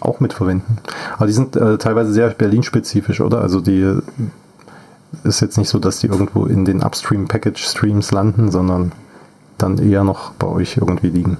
auch 0.00 0.20
mitverwenden. 0.20 0.78
Aber 1.16 1.26
die 1.26 1.32
sind 1.32 1.56
äh, 1.56 1.78
teilweise 1.78 2.12
sehr 2.12 2.28
Berlin-spezifisch, 2.28 3.20
oder? 3.20 3.40
Also 3.40 3.60
die 3.60 3.98
ist 5.24 5.40
jetzt 5.40 5.58
nicht 5.58 5.68
so, 5.68 5.78
dass 5.78 5.98
die 5.98 6.06
irgendwo 6.06 6.46
in 6.46 6.64
den 6.64 6.82
Upstream-Package-Streams 6.82 8.12
landen, 8.12 8.50
sondern 8.50 8.92
dann 9.58 9.78
eher 9.78 10.04
noch 10.04 10.32
bei 10.32 10.46
euch 10.46 10.76
irgendwie 10.76 11.08
liegen. 11.08 11.38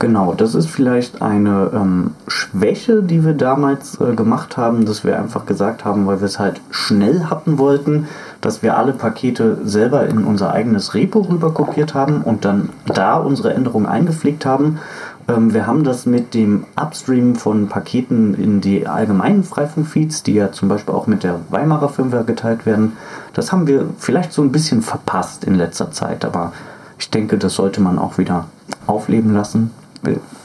Genau, 0.00 0.34
das 0.34 0.56
ist 0.56 0.68
vielleicht 0.68 1.22
eine 1.22 1.70
ähm, 1.72 2.10
Schwäche, 2.26 3.02
die 3.02 3.24
wir 3.24 3.32
damals 3.32 4.00
äh, 4.00 4.14
gemacht 4.14 4.56
haben, 4.56 4.86
dass 4.86 5.04
wir 5.04 5.18
einfach 5.18 5.46
gesagt 5.46 5.84
haben, 5.84 6.06
weil 6.06 6.20
wir 6.20 6.26
es 6.26 6.40
halt 6.40 6.60
schnell 6.70 7.26
hatten 7.30 7.58
wollten, 7.58 8.08
dass 8.40 8.62
wir 8.62 8.76
alle 8.76 8.92
Pakete 8.92 9.58
selber 9.64 10.06
in 10.06 10.24
unser 10.24 10.52
eigenes 10.52 10.94
Repo 10.94 11.20
rüber 11.20 11.54
kopiert 11.54 11.94
haben 11.94 12.22
und 12.22 12.44
dann 12.44 12.70
da 12.86 13.16
unsere 13.16 13.54
Änderungen 13.54 13.86
eingepflegt 13.86 14.44
haben. 14.44 14.80
Ähm, 15.28 15.54
wir 15.54 15.68
haben 15.68 15.84
das 15.84 16.06
mit 16.06 16.34
dem 16.34 16.64
Upstream 16.74 17.36
von 17.36 17.68
Paketen 17.68 18.34
in 18.34 18.60
die 18.60 18.88
allgemeinen 18.88 19.44
Freifunkfeeds, 19.44 20.24
die 20.24 20.34
ja 20.34 20.50
zum 20.50 20.68
Beispiel 20.68 20.92
auch 20.92 21.06
mit 21.06 21.22
der 21.22 21.38
Weimarer 21.50 21.88
Firmware 21.88 22.24
geteilt 22.24 22.66
werden, 22.66 22.94
das 23.32 23.52
haben 23.52 23.68
wir 23.68 23.86
vielleicht 23.98 24.32
so 24.32 24.42
ein 24.42 24.50
bisschen 24.50 24.82
verpasst 24.82 25.44
in 25.44 25.54
letzter 25.54 25.92
Zeit, 25.92 26.24
aber 26.24 26.52
ich 26.98 27.10
denke, 27.10 27.38
das 27.38 27.54
sollte 27.54 27.80
man 27.80 28.00
auch 28.00 28.18
wieder 28.18 28.46
aufleben 28.86 29.32
lassen 29.32 29.70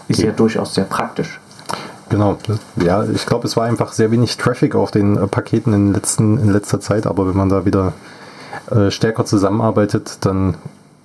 ist 0.08 0.22
ja 0.22 0.32
durchaus 0.32 0.74
sehr 0.74 0.86
praktisch. 0.86 1.40
Genau, 2.10 2.38
ja, 2.78 3.04
ich 3.04 3.28
glaube, 3.28 3.46
es 3.46 3.56
war 3.56 3.66
einfach 3.66 3.94
sehr 3.94 4.10
wenig 4.10 4.38
Traffic 4.38 4.74
auf 4.74 4.90
den 4.90 5.16
äh, 5.16 5.28
Paketen 5.28 5.74
in, 5.74 5.94
letzten, 5.94 6.40
in 6.40 6.50
letzter 6.50 6.80
Zeit, 6.80 7.06
aber 7.06 7.28
wenn 7.28 7.38
man 7.38 7.50
da 7.50 7.66
wieder 7.66 7.94
äh, 8.72 8.90
stärker 8.90 9.26
zusammenarbeitet, 9.26 10.18
dann 10.22 10.56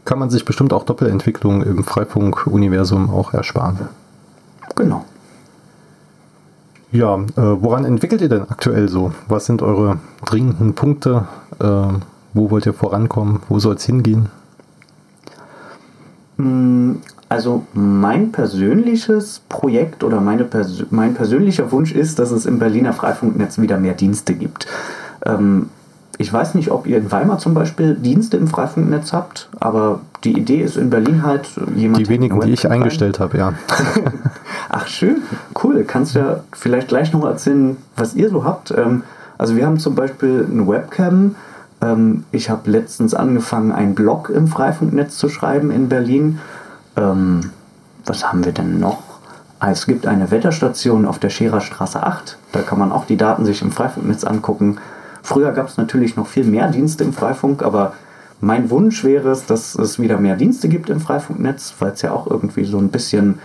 kann 0.07 0.19
man 0.19 0.31
sich 0.31 0.47
bestimmt 0.47 0.73
auch 0.73 0.85
Doppelentwicklung 0.85 1.63
im 1.63 1.85
Freifunk-Universum 1.85 3.11
auch 3.11 3.35
ersparen. 3.35 3.89
Genau. 4.77 5.05
Ja, 6.91 7.17
äh, 7.17 7.23
woran 7.37 7.85
entwickelt 7.85 8.21
ihr 8.21 8.29
denn 8.29 8.49
aktuell 8.49 8.89
so? 8.89 9.13
Was 9.29 9.47
sind 9.47 9.63
eure 9.63 9.99
dringenden 10.25 10.75
Punkte? 10.75 11.27
Äh, 11.59 11.99
wo 12.33 12.51
wollt 12.51 12.67
ihr 12.67 12.75
vorankommen? 12.75 13.43
Wo 13.49 13.59
soll 13.59 13.75
es 13.75 13.85
hingehen? 13.85 14.29
Also 17.35 17.67
mein 17.73 18.31
persönliches 18.31 19.41
Projekt 19.49 20.05
oder 20.05 20.21
meine 20.21 20.45
Pers 20.45 20.85
mein 20.91 21.15
persönlicher 21.15 21.73
Wunsch 21.73 21.91
ist, 21.91 22.21
dass 22.21 22.31
es 22.31 22.47
im 22.47 22.61
Berliner 22.61 22.93
Freifunknetz 22.93 23.59
wieder 23.59 23.77
mehr 23.77 23.95
Dienste 23.95 24.35
gibt. 24.35 24.69
Ähm, 25.27 25.69
ich 26.17 26.33
weiß 26.33 26.55
nicht, 26.55 26.71
ob 26.71 26.87
ihr 26.87 26.97
in 26.97 27.11
Weimar 27.11 27.41
zum 27.41 27.53
Beispiel 27.53 27.97
Dienste 27.97 28.37
im 28.37 28.47
Freifunknetz 28.47 29.13
habt, 29.13 29.49
aber 29.59 29.99
die 30.23 30.39
Idee 30.39 30.61
ist 30.61 30.77
in 30.77 30.91
Berlin 30.91 31.25
halt 31.25 31.49
jemand. 31.75 32.07
Die 32.07 32.09
wenigen, 32.09 32.41
die 32.41 32.53
ich 32.53 32.71
eingestellt 32.71 33.19
habe, 33.19 33.37
ja. 33.37 33.53
Ach 34.69 34.87
schön, 34.87 35.23
cool. 35.65 35.83
Kannst 35.83 36.15
du 36.15 36.21
ja 36.21 36.45
vielleicht 36.53 36.87
gleich 36.87 37.13
noch 37.13 37.25
erzählen, 37.25 37.77
was 37.97 38.15
ihr 38.15 38.31
so 38.31 38.45
habt. 38.45 38.71
Ähm, 38.71 39.03
also 39.39 39.57
wir 39.57 39.67
haben 39.67 39.81
zum 39.81 39.97
Beispiel 39.97 40.47
eine 40.49 40.69
Webcam. 40.69 41.35
Ähm, 41.83 42.23
ich 42.31 42.49
habe 42.49 42.71
letztens 42.71 43.13
angefangen, 43.13 43.73
einen 43.73 43.97
Blog 43.97 44.31
im 44.31 44.47
Freifunknetz 44.47 45.19
zu 45.19 45.29
schreiben 45.29 45.73
in 45.73 45.89
Berlin 45.89 46.39
ähm, 46.97 47.51
was 48.05 48.25
haben 48.25 48.45
wir 48.45 48.53
denn 48.53 48.79
noch? 48.79 49.03
Ah, 49.61 49.71
es 49.71 49.87
gibt 49.87 50.07
eine 50.07 50.31
Wetterstation 50.31 51.07
auf 51.07 51.19
der 51.19 51.31
Scherer 51.31 51.61
Straße 51.61 52.03
8. 52.03 52.39
Da 52.53 52.61
kann 52.63 52.79
man 52.79 52.93
auch 52.93 53.07
die 53.07 53.17
Daten 53.17 53.45
sich 53.45 53.63
im 53.63 53.73
Freifunknetz 53.73 54.25
angucken. 54.25 54.79
Früher 55.23 55.53
gab 55.53 55.69
es 55.69 55.79
natürlich 55.79 56.17
noch 56.17 56.27
viel 56.27 56.45
mehr 56.45 56.69
Dienste 56.69 57.03
im 57.05 57.15
Freifunk, 57.15 57.63
aber 57.63 57.95
mein 58.41 58.69
Wunsch 58.69 59.05
wäre 59.05 59.31
es, 59.31 59.47
dass 59.47 59.75
es 59.75 59.99
wieder 59.99 60.19
mehr 60.19 60.37
Dienste 60.37 60.69
gibt 60.69 60.91
im 60.91 61.01
Freifunknetz, 61.01 61.75
weil 61.79 61.93
es 61.93 62.03
ja 62.03 62.13
auch 62.13 62.27
irgendwie 62.27 62.65
so 62.65 62.79
ein 62.79 62.89
bisschen 62.89 63.39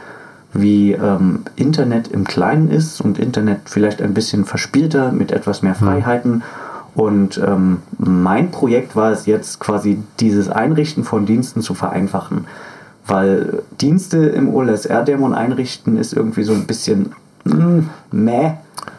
wie 0.51 0.93
ähm, 0.93 1.43
Internet 1.55 2.09
im 2.09 2.25
Kleinen 2.25 2.69
ist 2.69 2.99
und 3.01 3.19
Internet 3.19 3.61
vielleicht 3.65 4.01
ein 4.01 4.13
bisschen 4.13 4.45
verspielter 4.45 5.11
mit 5.11 5.31
etwas 5.31 5.61
mehr 5.61 5.79
hm. 5.79 5.87
Freiheiten. 5.87 6.43
Und 6.95 7.37
ähm, 7.37 7.77
mein 7.97 8.51
Projekt 8.51 8.95
war 8.95 9.11
es 9.11 9.25
jetzt 9.25 9.59
quasi, 9.59 10.03
dieses 10.19 10.49
Einrichten 10.49 11.03
von 11.03 11.25
Diensten 11.25 11.61
zu 11.61 11.75
vereinfachen. 11.75 12.45
Weil 13.09 13.63
Dienste 13.81 14.17
im 14.17 14.53
OLSR-Dämon 14.53 15.33
einrichten 15.33 15.97
ist 15.97 16.13
irgendwie 16.13 16.43
so 16.43 16.53
ein 16.53 16.65
bisschen 16.65 17.13
mm, 17.43 17.79
meh. 18.11 18.51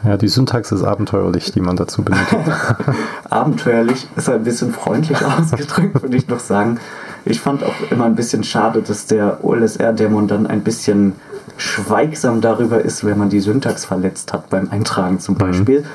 Ja, 0.03 0.17
die 0.17 0.27
Syntax 0.27 0.71
ist 0.71 0.83
abenteuerlich, 0.83 1.51
die 1.51 1.61
man 1.61 1.75
dazu 1.75 2.03
benötigt. 2.03 2.41
abenteuerlich 3.29 4.07
ist 4.15 4.29
ein 4.29 4.43
bisschen 4.43 4.73
freundlich 4.73 5.17
ausgedrückt, 5.25 6.01
würde 6.01 6.17
ich 6.17 6.27
noch 6.27 6.39
sagen. 6.39 6.79
Ich 7.23 7.39
fand 7.39 7.63
auch 7.63 7.73
immer 7.89 8.05
ein 8.05 8.15
bisschen 8.15 8.43
schade, 8.43 8.81
dass 8.81 9.05
der 9.05 9.43
OLSR-Dämon 9.43 10.27
dann 10.27 10.47
ein 10.47 10.61
bisschen 10.61 11.13
schweigsam 11.57 12.41
darüber 12.41 12.81
ist, 12.81 13.05
wenn 13.05 13.17
man 13.17 13.29
die 13.29 13.39
Syntax 13.39 13.85
verletzt 13.85 14.33
hat 14.33 14.49
beim 14.49 14.69
Eintragen 14.71 15.19
zum 15.19 15.35
mhm. 15.35 15.39
Beispiel. 15.39 15.81
Mhm. 15.81 15.85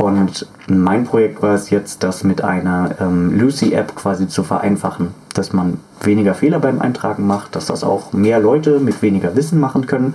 Und 0.00 0.46
mein 0.66 1.04
Projekt 1.04 1.42
war 1.42 1.54
es 1.54 1.68
jetzt, 1.68 2.02
das 2.02 2.24
mit 2.24 2.42
einer 2.42 2.96
ähm, 3.00 3.38
Lucy-App 3.38 3.94
quasi 3.94 4.28
zu 4.28 4.42
vereinfachen, 4.42 5.08
dass 5.34 5.52
man 5.52 5.78
weniger 6.00 6.32
Fehler 6.32 6.58
beim 6.58 6.80
Eintragen 6.80 7.26
macht, 7.26 7.54
dass 7.54 7.66
das 7.66 7.84
auch 7.84 8.14
mehr 8.14 8.40
Leute 8.40 8.80
mit 8.80 9.02
weniger 9.02 9.36
Wissen 9.36 9.60
machen 9.60 9.86
können 9.86 10.14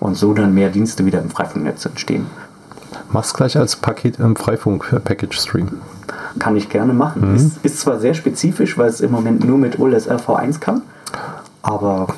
und 0.00 0.16
so 0.16 0.32
dann 0.32 0.54
mehr 0.54 0.70
Dienste 0.70 1.04
wieder 1.04 1.20
im 1.20 1.28
Freifunknetz 1.28 1.84
entstehen. 1.84 2.26
Mach's 3.10 3.34
gleich 3.34 3.58
als 3.58 3.76
Paket 3.76 4.18
im 4.18 4.36
Freifunk-Package-Stream. 4.36 5.68
Kann 6.38 6.56
ich 6.56 6.70
gerne 6.70 6.94
machen. 6.94 7.30
Mhm. 7.30 7.36
Ist, 7.36 7.58
ist 7.62 7.80
zwar 7.80 8.00
sehr 8.00 8.14
spezifisch, 8.14 8.78
weil 8.78 8.88
es 8.88 9.02
im 9.02 9.10
Moment 9.10 9.44
nur 9.44 9.58
mit 9.58 9.78
OLS 9.78 10.08
RV1 10.08 10.60
kann, 10.60 10.80
aber 11.62 12.08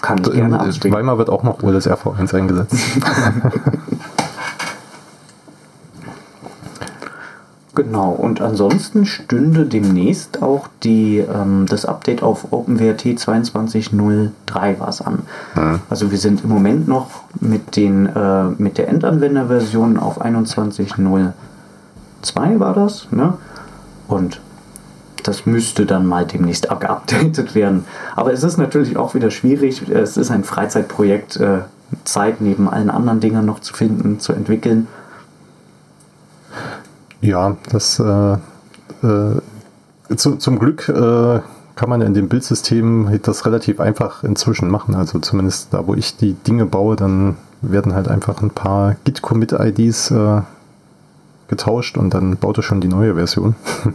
Kann 0.00 0.18
ich 0.18 0.30
gerne 0.30 0.60
abstimmen. 0.60 0.94
Weimar 0.94 1.18
wird 1.18 1.28
auch 1.28 1.42
noch 1.42 1.60
OLS 1.62 1.88
RV1 1.88 2.34
eingesetzt. 2.36 2.76
Genau, 7.74 8.10
und 8.10 8.42
ansonsten 8.42 9.06
stünde 9.06 9.64
demnächst 9.64 10.42
auch 10.42 10.68
die, 10.82 11.18
ähm, 11.18 11.64
das 11.66 11.86
Update 11.86 12.22
auf 12.22 12.52
OpenWrt 12.52 13.00
22.03 13.00 14.78
war 14.78 14.88
es 14.88 15.00
an. 15.00 15.22
Mhm. 15.54 15.80
Also 15.88 16.10
wir 16.10 16.18
sind 16.18 16.44
im 16.44 16.50
Moment 16.50 16.86
noch 16.86 17.22
mit, 17.40 17.76
den, 17.76 18.06
äh, 18.06 18.44
mit 18.58 18.76
der 18.76 18.88
Endanwenderversion 18.88 19.98
auf 19.98 20.20
21.02 20.20 21.32
war 22.58 22.74
das. 22.74 23.10
Ne? 23.10 23.32
Und 24.06 24.42
das 25.22 25.46
müsste 25.46 25.86
dann 25.86 26.04
mal 26.04 26.26
demnächst 26.26 26.68
geupdatet 26.68 27.54
werden. 27.54 27.86
Aber 28.14 28.34
es 28.34 28.44
ist 28.44 28.58
natürlich 28.58 28.98
auch 28.98 29.14
wieder 29.14 29.30
schwierig. 29.30 29.88
Es 29.88 30.18
ist 30.18 30.30
ein 30.30 30.44
Freizeitprojekt, 30.44 31.36
äh, 31.36 31.60
Zeit 32.04 32.42
neben 32.42 32.68
allen 32.68 32.90
anderen 32.90 33.20
Dingen 33.20 33.46
noch 33.46 33.60
zu 33.60 33.72
finden, 33.72 34.20
zu 34.20 34.34
entwickeln. 34.34 34.88
Ja, 37.22 37.56
das 37.70 38.00
äh, 38.00 38.32
äh, 39.06 39.40
zu, 40.16 40.36
zum 40.36 40.58
Glück 40.58 40.88
äh, 40.88 41.40
kann 41.76 41.88
man 41.88 42.02
in 42.02 42.14
dem 42.14 42.28
Bildsystem 42.28 43.20
das 43.22 43.46
relativ 43.46 43.80
einfach 43.80 44.24
inzwischen 44.24 44.68
machen. 44.68 44.96
Also 44.96 45.20
zumindest 45.20 45.72
da, 45.72 45.86
wo 45.86 45.94
ich 45.94 46.16
die 46.16 46.34
Dinge 46.34 46.66
baue, 46.66 46.96
dann 46.96 47.36
werden 47.62 47.94
halt 47.94 48.08
einfach 48.08 48.42
ein 48.42 48.50
paar 48.50 48.96
Git-Commit-IDs 49.04 50.10
äh, 50.10 50.42
getauscht 51.46 51.96
und 51.96 52.12
dann 52.12 52.36
baut 52.36 52.58
er 52.58 52.64
schon 52.64 52.80
die 52.80 52.88
neue 52.88 53.14
Version. 53.14 53.54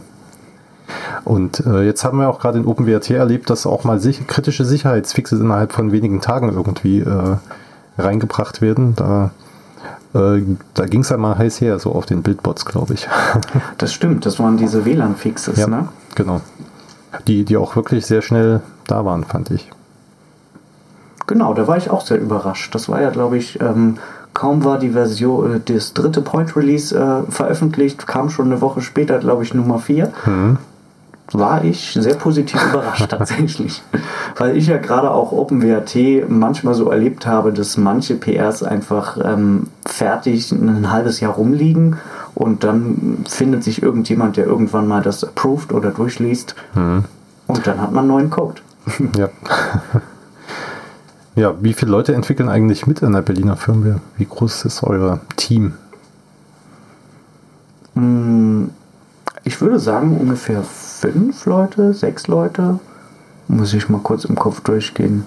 Und 1.24 1.60
äh, 1.66 1.82
jetzt 1.82 2.04
haben 2.04 2.18
wir 2.18 2.30
auch 2.30 2.38
gerade 2.38 2.58
in 2.58 2.64
OpenWrt 2.64 3.10
erlebt, 3.10 3.50
dass 3.50 3.66
auch 3.66 3.84
mal 3.84 4.00
sich 4.00 4.26
kritische 4.26 4.64
Sicherheitsfixes 4.64 5.38
innerhalb 5.38 5.72
von 5.72 5.92
wenigen 5.92 6.22
Tagen 6.22 6.48
irgendwie 6.48 7.00
äh, 7.00 7.36
reingebracht 7.98 8.62
werden. 8.62 8.94
Da, 8.96 9.32
äh, 10.14 10.42
da 10.74 10.86
ging 10.86 11.00
es 11.02 11.12
einmal 11.12 11.36
heiß 11.38 11.60
her, 11.60 11.78
so 11.78 11.92
auf 11.92 12.06
den 12.06 12.22
Bildbots, 12.22 12.64
glaube 12.64 12.94
ich. 12.94 13.08
Das 13.78 13.92
stimmt, 13.92 14.26
das 14.26 14.38
waren 14.38 14.56
diese 14.56 14.84
WLAN-Fixes, 14.84 15.58
ja, 15.58 15.66
ne? 15.66 15.88
genau. 16.14 16.40
Die, 17.26 17.44
die 17.44 17.56
auch 17.56 17.76
wirklich 17.76 18.06
sehr 18.06 18.22
schnell 18.22 18.60
da 18.86 19.04
waren, 19.04 19.24
fand 19.24 19.50
ich. 19.50 19.70
Genau, 21.26 21.52
da 21.54 21.66
war 21.66 21.76
ich 21.76 21.90
auch 21.90 22.04
sehr 22.04 22.18
überrascht. 22.18 22.74
Das 22.74 22.88
war 22.88 23.00
ja, 23.00 23.10
glaube 23.10 23.36
ich, 23.36 23.60
ähm, 23.60 23.98
kaum 24.34 24.64
war 24.64 24.78
die 24.78 24.90
Version, 24.90 25.56
äh, 25.56 25.60
das 25.60 25.92
dritte 25.92 26.22
Point 26.22 26.56
Release 26.56 26.96
äh, 26.96 27.30
veröffentlicht, 27.30 28.06
kam 28.06 28.30
schon 28.30 28.46
eine 28.46 28.60
Woche 28.60 28.80
später, 28.80 29.18
glaube 29.18 29.42
ich, 29.42 29.52
Nummer 29.52 29.78
4. 29.78 30.12
Mhm. 30.26 30.58
War 31.32 31.62
ich 31.62 31.92
sehr 31.92 32.14
positiv 32.14 32.58
überrascht 32.70 33.06
tatsächlich. 33.10 33.82
Weil 34.36 34.56
ich 34.56 34.66
ja 34.66 34.78
gerade 34.78 35.10
auch 35.10 35.30
OpenWrt 35.32 35.94
manchmal 36.28 36.72
so 36.74 36.90
erlebt 36.90 37.26
habe, 37.26 37.52
dass 37.52 37.76
manche 37.76 38.14
PRs 38.14 38.62
einfach 38.62 39.18
ähm, 39.22 39.66
fertig 39.84 40.52
ein 40.52 40.90
halbes 40.90 41.20
Jahr 41.20 41.34
rumliegen 41.34 41.96
und 42.34 42.64
dann 42.64 43.24
findet 43.28 43.62
sich 43.62 43.82
irgendjemand, 43.82 44.36
der 44.38 44.46
irgendwann 44.46 44.86
mal 44.88 45.02
das 45.02 45.22
approved 45.24 45.72
oder 45.72 45.90
durchliest 45.90 46.54
Mhm. 46.74 47.04
und 47.46 47.66
dann 47.66 47.80
hat 47.80 47.92
man 47.92 48.06
neuen 48.06 48.30
Code. 48.30 48.62
Ja. 49.18 49.28
ja, 51.36 51.54
wie 51.60 51.74
viele 51.74 51.90
Leute 51.90 52.14
entwickeln 52.14 52.48
eigentlich 52.48 52.86
mit 52.86 53.02
in 53.02 53.12
der 53.12 53.20
Berliner 53.22 53.56
Firmware? 53.56 54.00
Wie 54.16 54.24
groß 54.24 54.64
ist 54.64 54.82
euer 54.82 55.20
Team? 55.36 55.74
Mm, 57.94 58.66
Ich 59.44 59.60
würde 59.60 59.78
sagen 59.78 60.16
ungefähr 60.18 60.62
fünf 61.00 61.46
Leute, 61.46 61.94
sechs 61.94 62.26
Leute. 62.26 62.78
Muss 63.48 63.72
ich 63.72 63.88
mal 63.88 64.00
kurz 64.00 64.24
im 64.24 64.34
Kopf 64.36 64.60
durchgehen. 64.60 65.26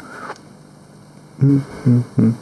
Hm, 1.40 1.64
hm, 1.84 2.04
hm. 2.16 2.36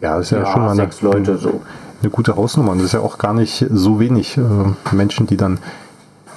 Ja, 0.00 0.16
das 0.16 0.26
ist 0.26 0.30
ja, 0.32 0.38
Ja, 0.40 0.46
schon 0.52 0.62
mal 0.62 0.70
eine, 0.70 0.76
sechs 0.76 1.02
Leute 1.02 1.38
so. 1.38 1.60
eine 2.02 2.10
gute 2.10 2.36
Hausnummer. 2.36 2.72
Und 2.72 2.78
das 2.78 2.86
ist 2.86 2.92
ja 2.92 3.00
auch 3.00 3.18
gar 3.18 3.32
nicht 3.32 3.64
so 3.70 4.00
wenig 4.00 4.36
äh, 4.36 4.94
Menschen, 4.94 5.26
die 5.26 5.36
dann 5.36 5.58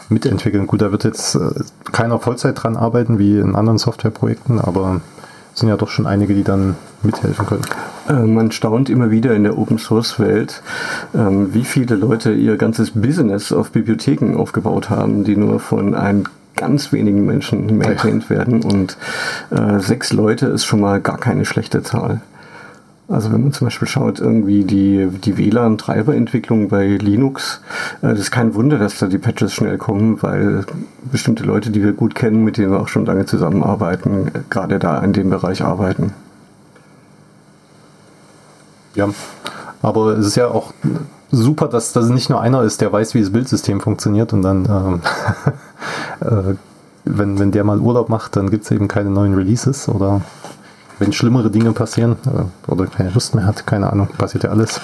mitentwickeln. 0.10 0.68
Gut, 0.68 0.82
da 0.82 0.92
wird 0.92 1.04
jetzt 1.04 1.36
äh, 1.36 1.50
keiner 1.92 2.20
Vollzeit 2.20 2.62
dran 2.62 2.78
arbeiten 2.78 3.20
wie 3.20 3.40
in 3.40 3.56
anderen 3.56 3.78
Softwareprojekten, 3.78 4.60
aber 4.60 5.02
sind 5.60 5.70
ja 5.70 5.78
doch 5.78 5.90
schon 5.90 6.08
einige, 6.08 6.34
die 6.34 6.44
dann 6.44 6.76
mithelfen 7.04 7.46
können. 7.46 7.62
Äh, 8.08 8.14
Man 8.26 8.52
staunt 8.52 8.90
immer 8.90 9.12
wieder 9.12 9.36
in 9.36 9.44
der 9.44 9.58
Open 9.58 9.78
Source 9.78 10.20
Welt, 10.20 10.62
ähm, 11.14 11.54
wie 11.54 11.64
viele 11.64 11.96
Leute 11.96 12.32
ihr 12.34 12.58
ganzes 12.58 12.92
Business 12.92 13.52
auf 13.52 13.72
Bibliotheken 13.72 14.36
aufgebaut 14.36 14.90
haben, 14.90 15.24
die 15.24 15.36
nur 15.36 15.60
von 15.60 15.96
ein 15.96 16.24
ganz 16.56 16.92
wenigen 16.92 17.26
Menschen 17.26 17.78
maintained 17.78 18.30
werden. 18.30 18.64
Und 18.64 18.98
äh, 19.50 19.80
sechs 19.80 20.12
Leute 20.12 20.48
ist 20.48 20.66
schon 20.66 20.82
mal 20.82 21.00
gar 21.00 21.18
keine 21.18 21.46
schlechte 21.46 21.84
Zahl. 21.84 22.22
Also 23.10 23.32
wenn 23.32 23.42
man 23.42 23.54
zum 23.54 23.66
Beispiel 23.66 23.88
schaut, 23.88 24.20
irgendwie 24.20 24.64
die, 24.64 25.08
die 25.08 25.36
WLAN-Treiberentwicklung 25.36 26.70
bei 26.70 26.86
Linux, 26.86 27.60
äh, 28.04 28.10
das 28.10 28.20
ist 28.20 28.32
kein 28.32 28.54
Wunder, 28.54 28.78
dass 28.78 29.00
da 29.00 29.08
die 29.08 29.18
Patches 29.18 29.52
schnell 29.52 29.80
kommen, 29.80 30.22
weil 30.22 30.64
bestimmte 31.12 31.44
Leute, 31.44 31.72
die 31.72 31.84
wir 31.84 31.94
gut 31.94 32.14
kennen, 32.14 32.44
mit 32.44 32.58
denen 32.58 32.72
wir 32.72 32.80
auch 32.80 32.88
schon 32.88 33.08
lange 33.08 33.26
zusammenarbeiten, 33.26 34.32
gerade 34.52 34.78
da 34.78 35.00
in 35.00 35.14
dem 35.14 35.32
Bereich 35.32 35.64
arbeiten. 35.64 36.14
Ja, 38.94 39.10
aber 39.82 40.18
es 40.18 40.28
ist 40.28 40.36
ja 40.36 40.50
auch 40.50 40.74
super, 41.32 41.68
dass 41.68 41.94
das 41.94 42.10
nicht 42.10 42.30
nur 42.30 42.42
einer 42.42 42.62
ist, 42.62 42.80
der 42.80 42.92
weiß, 42.94 43.16
wie 43.16 43.22
das 43.22 43.32
Bildsystem 43.32 43.82
funktioniert 43.82 44.34
und 44.34 44.44
dann, 44.44 44.66
ähm, 44.66 45.02
äh, 46.28 46.56
wenn, 47.06 47.40
wenn 47.40 47.52
der 47.52 47.64
mal 47.64 47.80
Urlaub 47.80 48.10
macht, 48.10 48.36
dann 48.36 48.52
gibt 48.52 48.66
es 48.66 48.72
eben 48.72 48.88
keine 48.88 49.10
neuen 49.10 49.34
Releases 49.34 49.90
oder 49.90 50.22
wenn 51.00 51.14
schlimmere 51.14 51.50
Dinge 51.50 51.72
passieren 51.72 52.18
äh, 52.26 52.72
oder 52.72 52.86
keine 52.88 53.10
Lust 53.10 53.36
mehr 53.36 53.46
hat, 53.46 53.66
keine 53.66 53.92
Ahnung, 53.92 54.08
passiert 54.18 54.44
ja 54.44 54.52
alles. 54.52 54.82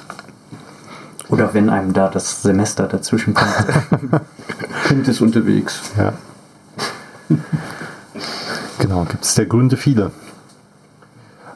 Oder 1.29 1.53
wenn 1.53 1.69
einem 1.69 1.93
da 1.93 2.09
das 2.09 2.43
Semester 2.43 2.87
dazwischen 2.87 3.33
kommt. 3.33 3.65
Kind 4.87 5.07
ist 5.07 5.21
unterwegs. 5.21 5.81
Ja. 5.97 6.13
genau, 8.79 9.05
gibt 9.05 9.23
es 9.23 9.33
der 9.33 9.45
Gründe 9.47 9.77
viele. 9.77 10.11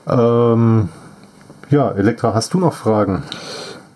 Ähm, 0.07 0.89
ja, 1.69 1.91
Elektra, 1.91 2.33
hast 2.33 2.53
du 2.53 2.59
noch 2.59 2.73
Fragen? 2.73 3.23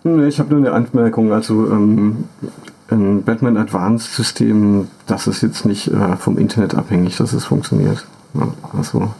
Nee, 0.04 0.26
ich 0.28 0.38
habe 0.38 0.50
nur 0.54 0.58
eine 0.58 0.72
Anmerkung. 0.72 1.32
Also 1.32 1.66
ähm, 1.70 2.24
ein 2.90 3.24
Batman 3.24 3.56
Advanced 3.56 4.12
System, 4.12 4.88
das 5.06 5.26
ist 5.26 5.42
jetzt 5.42 5.64
nicht 5.64 5.88
äh, 5.88 6.16
vom 6.16 6.38
Internet 6.38 6.74
abhängig, 6.74 7.16
dass 7.16 7.32
es 7.32 7.44
funktioniert. 7.44 8.06
Ja, 8.34 8.48
also 8.76 9.12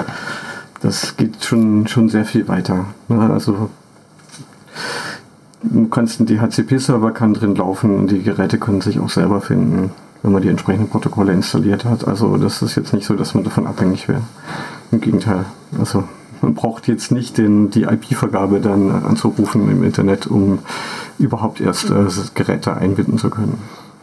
das 0.80 1.16
geht 1.16 1.44
schon, 1.44 1.86
schon 1.86 2.08
sehr 2.08 2.24
viel 2.24 2.48
weiter. 2.48 2.86
Ja, 3.08 3.30
also 3.30 3.70
du 5.62 5.88
kannst 5.88 6.20
ein 6.20 6.26
DHCP-Server 6.26 7.12
kann 7.12 7.34
drin 7.34 7.54
laufen 7.54 7.96
und 7.96 8.10
die 8.10 8.22
Geräte 8.22 8.58
können 8.58 8.80
sich 8.80 9.00
auch 9.00 9.10
selber 9.10 9.40
finden, 9.40 9.90
wenn 10.22 10.32
man 10.32 10.42
die 10.42 10.48
entsprechenden 10.48 10.90
Protokolle 10.90 11.32
installiert 11.32 11.84
hat. 11.84 12.06
Also 12.06 12.36
das 12.36 12.62
ist 12.62 12.76
jetzt 12.76 12.92
nicht 12.92 13.06
so, 13.06 13.14
dass 13.14 13.34
man 13.34 13.44
davon 13.44 13.66
abhängig 13.66 14.08
wäre. 14.08 14.22
Im 14.90 15.00
Gegenteil. 15.00 15.44
Also 15.78 16.04
man 16.42 16.54
braucht 16.54 16.88
jetzt 16.88 17.10
nicht 17.10 17.38
den, 17.38 17.70
die 17.70 17.84
IP-Vergabe 17.84 18.60
dann 18.60 18.90
anzurufen 18.90 19.70
im 19.70 19.82
Internet, 19.82 20.26
um 20.26 20.58
überhaupt 21.18 21.60
erst 21.60 21.90
äh, 21.90 22.06
Geräte 22.34 22.76
einbinden 22.76 23.18
zu 23.18 23.30
können. 23.30 23.58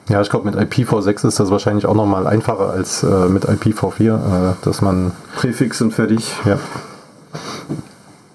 Ja, 0.10 0.22
ich 0.22 0.30
glaube, 0.30 0.50
mit 0.50 0.56
IPv6 0.56 1.28
ist 1.28 1.40
das 1.40 1.52
wahrscheinlich 1.52 1.86
auch 1.86 1.96
nochmal 1.96 2.28
einfacher 2.28 2.72
als 2.72 3.04
äh, 3.04 3.30
mit 3.30 3.46
IPv4, 3.46 4.52
äh, 4.52 4.54
dass 4.64 4.82
man, 4.82 5.12
Präfix 5.36 5.82
und 5.82 5.94
fertig. 5.94 6.34
ja. 6.46 6.58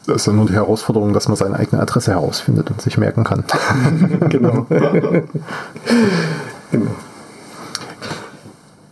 Das 0.07 0.17
ist 0.17 0.27
ja 0.27 0.33
nur 0.33 0.47
die 0.47 0.55
Herausforderung, 0.55 1.13
dass 1.13 1.27
man 1.27 1.37
seine 1.37 1.57
eigene 1.57 1.83
Adresse 1.83 2.13
herausfindet 2.13 2.71
und 2.71 2.81
sich 2.81 2.97
merken 2.97 3.25
kann. 3.25 3.43
genau. 4.29 4.67
genau. 6.71 6.91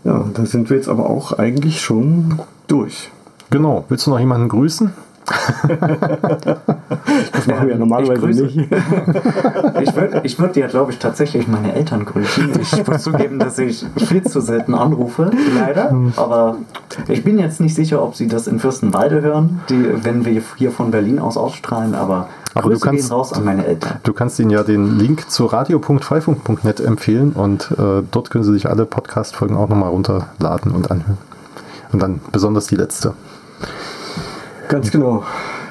Ja, 0.02 0.24
da 0.34 0.44
sind 0.44 0.70
wir 0.70 0.76
jetzt 0.76 0.88
aber 0.88 1.08
auch 1.08 1.38
eigentlich 1.38 1.80
schon 1.80 2.40
durch. 2.66 3.12
Genau. 3.50 3.84
Willst 3.88 4.06
du 4.06 4.10
noch 4.10 4.18
jemanden 4.18 4.48
grüßen? 4.48 4.92
Das 7.32 7.46
machen 7.46 7.66
wir 7.66 7.74
ja 7.74 7.78
normalerweise 7.78 8.44
Ich 8.46 8.56
nicht. 8.56 8.70
Ich 9.82 9.96
würde 9.96 10.20
ich 10.24 10.38
würd 10.38 10.56
ja, 10.56 10.66
glaube 10.66 10.92
ich, 10.92 10.98
tatsächlich 10.98 11.48
meine 11.48 11.74
Eltern 11.74 12.04
grüßen. 12.04 12.50
Ich 12.60 12.86
muss 12.86 13.02
zugeben, 13.02 13.38
dass 13.38 13.58
ich 13.58 13.84
viel 13.96 14.22
zu 14.24 14.40
selten 14.40 14.74
anrufe, 14.74 15.30
leider. 15.54 15.94
Aber 16.16 16.56
ich 17.08 17.24
bin 17.24 17.38
jetzt 17.38 17.60
nicht 17.60 17.74
sicher, 17.74 18.02
ob 18.02 18.14
sie 18.16 18.26
das 18.28 18.46
in 18.46 18.58
Fürstenwalde 18.58 19.22
hören, 19.22 19.60
die, 19.68 20.04
wenn 20.04 20.24
wir 20.24 20.42
hier 20.56 20.70
von 20.70 20.90
Berlin 20.90 21.18
aus 21.18 21.36
ausstrahlen. 21.36 21.94
Aber, 21.94 22.28
Aber 22.54 22.62
du 22.64 22.68
Grüße 22.70 22.80
kannst- 22.84 23.02
gehen 23.08 23.12
raus 23.12 23.32
an 23.32 23.44
meine 23.44 23.66
Eltern. 23.66 23.98
Du 24.02 24.12
kannst 24.12 24.38
ihnen 24.38 24.50
ja 24.50 24.62
den 24.62 24.98
Link 24.98 25.30
zu 25.30 25.46
radio.freifunk.net 25.46 26.80
empfehlen 26.80 27.32
und 27.32 27.70
äh, 27.78 28.02
dort 28.10 28.30
können 28.30 28.44
sie 28.44 28.52
sich 28.52 28.68
alle 28.68 28.84
Podcast-Folgen 28.86 29.56
auch 29.56 29.68
nochmal 29.68 29.90
runterladen 29.90 30.72
und 30.72 30.90
anhören. 30.90 31.18
Und 31.92 32.00
dann 32.02 32.20
besonders 32.32 32.66
die 32.66 32.76
letzte. 32.76 33.14
Ganz 34.74 34.90
genau. 34.90 35.22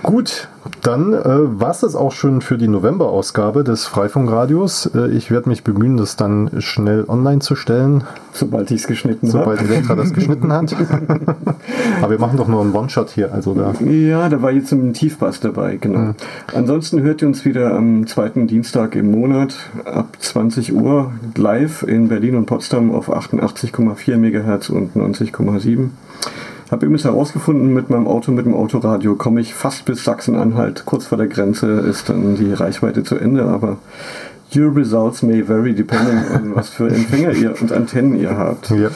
Gut, 0.02 0.48
Dann 0.82 1.14
äh, 1.14 1.24
war 1.26 1.72
es 1.72 1.82
das 1.82 1.96
auch 1.96 2.14
schon 2.14 2.42
für 2.42 2.58
die 2.58 2.70
November-Ausgabe 2.70 3.64
des 3.66 3.86
Freifunkradios. 3.86 4.90
Äh, 4.96 5.10
ich 5.12 5.30
werde 5.30 5.50
mich 5.50 5.64
bemühen, 5.64 5.98
das 5.98 6.16
dann 6.16 6.50
schnell 6.60 7.04
online 7.08 7.40
zu 7.40 7.56
stellen. 7.56 8.04
Sobald 8.32 8.72
ich 8.72 8.82
es 8.82 8.88
geschnitten 8.88 9.28
habe. 9.28 9.40
Sobald 9.40 9.62
Elektra 9.62 9.96
das 9.96 10.14
geschnitten 10.14 10.54
hat. 10.54 10.74
Aber 12.02 12.12
wir 12.12 12.20
machen 12.20 12.38
doch 12.38 12.48
nur 12.48 12.62
einen 12.62 12.74
One-Shot 12.74 13.10
hier. 13.10 13.34
Also 13.34 13.54
da. 13.54 13.74
Ja, 13.82 14.30
da 14.30 14.42
war 14.42 14.52
jetzt 14.52 14.72
ein 14.72 14.94
Tiefbass 14.94 15.42
dabei, 15.42 15.78
genau. 15.78 16.00
Mhm. 16.00 16.16
Ansonsten 16.54 17.02
hört 17.02 17.22
ihr 17.22 17.28
uns 17.28 17.44
wieder 17.44 17.76
am 17.76 18.08
zweiten 18.08 18.48
Dienstag 18.48 18.96
im 18.96 19.12
Monat 19.12 19.56
ab 19.84 20.16
20 20.20 20.74
Uhr 20.74 21.12
live 21.36 21.84
in 21.84 22.08
Berlin 22.08 22.36
und 22.36 22.46
Potsdam 22.46 22.92
auf 22.92 23.10
88,4 23.10 24.16
MHz 24.16 24.70
und 24.70 24.96
90,7 24.96 25.90
habe 26.74 26.86
übrigens 26.86 27.06
herausgefunden, 27.06 27.74
mit 27.74 27.90
meinem 27.90 28.08
Auto, 28.08 28.32
mit 28.32 28.46
dem 28.46 28.54
Autoradio 28.54 29.16
komme 29.16 29.40
ich 29.40 29.54
fast 29.54 29.86
bis 29.86 30.04
Sachsen-Anhalt. 30.04 30.84
Kurz 30.86 31.06
vor 31.06 31.18
der 31.18 31.28
Grenze 31.28 31.68
ist 31.68 32.10
dann 32.10 32.36
die 32.36 32.52
Reichweite 32.52 33.04
zu 33.04 33.16
Ende, 33.16 33.46
aber 33.46 33.78
your 34.56 34.76
results 34.76 35.24
may 35.24 35.48
vary 35.48 35.74
depending 35.74 36.18
on 36.36 36.56
was 36.56 36.70
für 36.70 36.90
Empfänger 36.90 37.32
ihr 37.32 37.54
und 37.62 37.72
Antennen 37.72 38.20
ihr 38.20 38.38
habt. 38.38 38.70
Ja. 38.72 38.90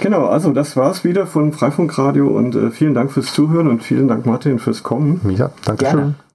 Genau, 0.00 0.26
also 0.26 0.52
das 0.52 0.76
war's 0.76 1.02
wieder 1.02 1.26
von 1.26 1.52
Freifunkradio 1.52 2.28
und 2.28 2.54
äh, 2.54 2.70
vielen 2.70 2.94
Dank 2.94 3.10
fürs 3.10 3.32
Zuhören 3.32 3.68
und 3.68 3.82
vielen 3.82 4.06
Dank 4.06 4.26
Martin 4.26 4.58
fürs 4.58 4.82
Kommen. 4.82 5.20
Ja, 5.36 5.50
danke 5.64 5.86
schön. 5.86 6.14